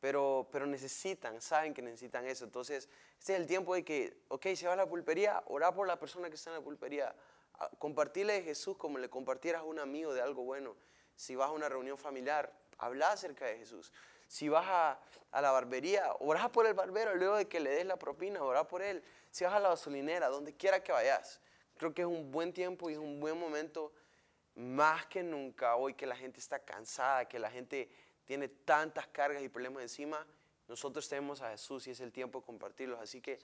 Pero, 0.00 0.48
pero 0.52 0.66
necesitan, 0.66 1.40
saben 1.40 1.72
que 1.72 1.80
necesitan 1.80 2.26
eso. 2.26 2.44
Entonces, 2.44 2.88
este 3.18 3.34
es 3.34 3.40
el 3.40 3.46
tiempo 3.46 3.74
de 3.74 3.84
que, 3.84 4.16
ok, 4.28 4.46
se 4.54 4.66
va 4.66 4.74
a 4.74 4.76
la 4.76 4.86
pulpería, 4.86 5.42
orar 5.46 5.74
por 5.74 5.86
la 5.86 5.98
persona 5.98 6.28
que 6.28 6.34
está 6.34 6.50
en 6.50 6.56
la 6.56 6.62
pulpería. 6.62 7.14
Compartirle 7.78 8.34
de 8.34 8.42
Jesús 8.42 8.76
como 8.76 8.98
le 8.98 9.08
compartieras 9.08 9.62
a 9.62 9.64
un 9.64 9.78
amigo 9.78 10.12
de 10.12 10.20
algo 10.20 10.44
bueno. 10.44 10.76
Si 11.14 11.34
vas 11.34 11.48
a 11.48 11.52
una 11.52 11.68
reunión 11.68 11.96
familiar, 11.96 12.52
habla 12.78 13.12
acerca 13.12 13.46
de 13.46 13.58
Jesús. 13.58 13.92
Si 14.28 14.48
vas 14.48 14.66
a, 14.66 15.00
la 15.40 15.50
barbería, 15.50 16.12
orá 16.20 16.50
por 16.50 16.66
el 16.66 16.74
barbero 16.74 17.14
luego 17.14 17.36
de 17.36 17.46
que 17.46 17.60
le 17.60 17.70
des 17.70 17.86
la 17.86 17.98
propina, 17.98 18.42
orá 18.42 18.66
por 18.66 18.82
él. 18.82 19.02
Si 19.30 19.44
vas 19.44 19.54
a 19.54 19.60
la 19.60 19.70
gasolinera, 19.70 20.28
donde 20.28 20.54
quiera 20.54 20.82
que 20.82 20.92
vayas. 20.92 21.40
Creo 21.76 21.94
que 21.94 22.02
es 22.02 22.08
un 22.08 22.30
buen 22.30 22.52
tiempo 22.52 22.88
y 22.88 22.94
es 22.94 22.98
un 22.98 23.20
buen 23.20 23.38
momento, 23.38 23.92
más 24.54 25.06
que 25.06 25.22
nunca 25.22 25.76
hoy 25.76 25.94
que 25.94 26.06
la 26.06 26.16
gente 26.16 26.40
está 26.40 26.58
cansada, 26.58 27.26
que 27.26 27.38
la 27.38 27.50
gente 27.50 27.90
tiene 28.24 28.48
tantas 28.48 29.06
cargas 29.08 29.42
y 29.42 29.48
problemas 29.48 29.82
encima. 29.82 30.26
Nosotros 30.68 31.08
tenemos 31.08 31.42
a 31.42 31.50
Jesús 31.50 31.86
y 31.86 31.90
es 31.90 32.00
el 32.00 32.12
tiempo 32.12 32.40
de 32.40 32.46
compartirlos. 32.46 32.98
Así 32.98 33.20
que, 33.20 33.38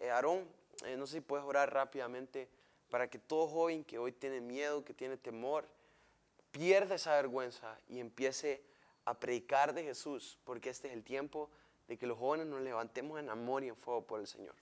eh, 0.00 0.10
Aarón, 0.10 0.46
eh, 0.84 0.96
no 0.96 1.06
sé 1.06 1.14
si 1.14 1.20
puedes 1.20 1.46
orar 1.46 1.72
rápidamente 1.72 2.48
para 2.90 3.08
que 3.08 3.18
todo 3.18 3.46
joven 3.46 3.84
que 3.84 3.98
hoy 3.98 4.12
tiene 4.12 4.40
miedo, 4.40 4.84
que 4.84 4.94
tiene 4.94 5.16
temor, 5.16 5.68
pierda 6.50 6.94
esa 6.94 7.14
vergüenza 7.14 7.78
y 7.88 8.00
empiece 8.00 8.62
a 9.04 9.18
predicar 9.18 9.74
de 9.74 9.84
Jesús, 9.84 10.38
porque 10.44 10.70
este 10.70 10.88
es 10.88 10.94
el 10.94 11.04
tiempo 11.04 11.50
de 11.86 11.96
que 11.96 12.06
los 12.06 12.18
jóvenes 12.18 12.46
nos 12.46 12.60
levantemos 12.60 13.18
en 13.18 13.30
amor 13.30 13.64
y 13.64 13.68
en 13.68 13.76
fuego 13.76 14.04
por 14.04 14.20
el 14.20 14.26
Señor. 14.26 14.54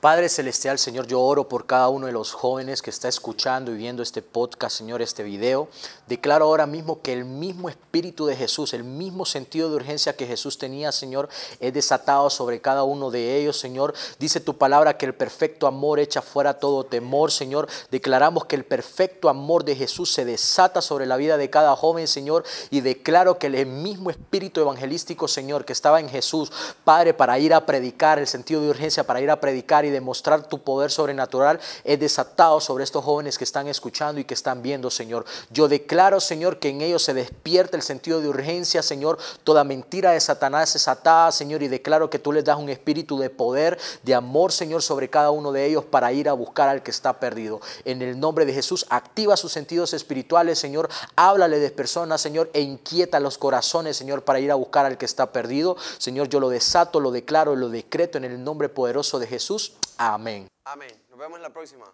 Padre 0.00 0.28
Celestial, 0.28 0.78
Señor, 0.78 1.08
yo 1.08 1.20
oro 1.20 1.48
por 1.48 1.66
cada 1.66 1.88
uno 1.88 2.06
de 2.06 2.12
los 2.12 2.30
jóvenes 2.30 2.82
que 2.82 2.90
está 2.90 3.08
escuchando 3.08 3.72
y 3.72 3.76
viendo 3.76 4.00
este 4.00 4.22
podcast, 4.22 4.76
Señor, 4.76 5.02
este 5.02 5.24
video. 5.24 5.66
Declaro 6.06 6.44
ahora 6.44 6.66
mismo 6.66 7.02
que 7.02 7.12
el 7.12 7.24
mismo 7.24 7.68
Espíritu 7.68 8.24
de 8.24 8.36
Jesús, 8.36 8.74
el 8.74 8.84
mismo 8.84 9.26
sentido 9.26 9.68
de 9.68 9.74
urgencia 9.74 10.14
que 10.14 10.28
Jesús 10.28 10.56
tenía, 10.56 10.92
Señor, 10.92 11.28
es 11.58 11.74
desatado 11.74 12.30
sobre 12.30 12.60
cada 12.60 12.84
uno 12.84 13.10
de 13.10 13.38
ellos, 13.38 13.58
Señor. 13.58 13.92
Dice 14.20 14.38
tu 14.38 14.56
palabra 14.56 14.96
que 14.96 15.04
el 15.04 15.16
perfecto 15.16 15.66
amor 15.66 15.98
echa 15.98 16.22
fuera 16.22 16.60
todo 16.60 16.84
temor, 16.84 17.32
Señor. 17.32 17.66
Declaramos 17.90 18.44
que 18.44 18.54
el 18.54 18.64
perfecto 18.64 19.28
amor 19.28 19.64
de 19.64 19.74
Jesús 19.74 20.12
se 20.12 20.24
desata 20.24 20.80
sobre 20.80 21.06
la 21.06 21.16
vida 21.16 21.36
de 21.36 21.50
cada 21.50 21.74
joven, 21.74 22.06
Señor. 22.06 22.44
Y 22.70 22.82
declaro 22.82 23.40
que 23.40 23.48
el 23.48 23.66
mismo 23.66 24.10
Espíritu 24.10 24.60
evangelístico, 24.60 25.26
Señor, 25.26 25.64
que 25.64 25.72
estaba 25.72 25.98
en 25.98 26.08
Jesús, 26.08 26.52
Padre, 26.84 27.14
para 27.14 27.36
ir 27.40 27.52
a 27.52 27.66
predicar, 27.66 28.20
el 28.20 28.28
sentido 28.28 28.60
de 28.60 28.70
urgencia 28.70 29.04
para 29.04 29.20
ir 29.20 29.30
a 29.32 29.40
predicar 29.40 29.88
y 29.88 29.90
demostrar 29.98 30.48
tu 30.48 30.62
poder 30.62 30.90
sobrenatural 30.90 31.60
es 31.84 32.00
desatado 32.00 32.60
sobre 32.60 32.84
estos 32.84 33.04
jóvenes 33.04 33.36
que 33.36 33.44
están 33.44 33.68
escuchando 33.68 34.20
y 34.20 34.24
que 34.24 34.34
están 34.34 34.62
viendo, 34.62 34.90
Señor. 34.90 35.24
Yo 35.50 35.68
declaro, 35.68 36.20
Señor, 36.20 36.58
que 36.58 36.70
en 36.70 36.80
ellos 36.80 37.02
se 37.02 37.14
despierta 37.14 37.76
el 37.76 37.82
sentido 37.82 38.20
de 38.20 38.28
urgencia, 38.28 38.82
Señor. 38.82 39.18
Toda 39.44 39.64
mentira 39.64 40.12
de 40.12 40.20
Satanás 40.20 40.74
es 40.76 40.88
atada, 40.88 41.32
Señor, 41.32 41.62
y 41.62 41.68
declaro 41.68 42.10
que 42.10 42.18
tú 42.18 42.32
les 42.32 42.44
das 42.44 42.58
un 42.58 42.68
espíritu 42.68 43.18
de 43.18 43.30
poder, 43.30 43.78
de 44.02 44.14
amor, 44.14 44.52
Señor, 44.52 44.82
sobre 44.82 45.10
cada 45.10 45.30
uno 45.30 45.52
de 45.52 45.66
ellos 45.66 45.84
para 45.84 46.12
ir 46.12 46.28
a 46.28 46.32
buscar 46.32 46.68
al 46.68 46.82
que 46.82 46.90
está 46.90 47.20
perdido. 47.20 47.60
En 47.84 48.02
el 48.02 48.18
nombre 48.18 48.46
de 48.46 48.52
Jesús, 48.52 48.86
activa 48.88 49.36
sus 49.36 49.52
sentidos 49.52 49.92
espirituales, 49.92 50.58
Señor. 50.58 50.88
Háblale 51.16 51.58
de 51.58 51.70
personas, 51.70 52.20
Señor, 52.20 52.50
e 52.52 52.60
inquieta 52.60 53.20
los 53.20 53.38
corazones, 53.38 53.96
Señor, 53.96 54.22
para 54.22 54.40
ir 54.40 54.50
a 54.50 54.54
buscar 54.54 54.86
al 54.86 54.98
que 54.98 55.06
está 55.06 55.32
perdido. 55.32 55.76
Señor, 55.98 56.28
yo 56.28 56.40
lo 56.40 56.48
desato, 56.48 57.00
lo 57.00 57.10
declaro, 57.10 57.56
lo 57.56 57.68
decreto 57.68 58.18
en 58.18 58.24
el 58.24 58.42
nombre 58.42 58.68
poderoso 58.68 59.18
de 59.18 59.26
Jesús. 59.26 59.72
Amén. 59.96 60.48
Amén. 60.64 61.04
Nos 61.08 61.18
vemos 61.18 61.36
en 61.36 61.42
la 61.42 61.52
próxima. 61.52 61.84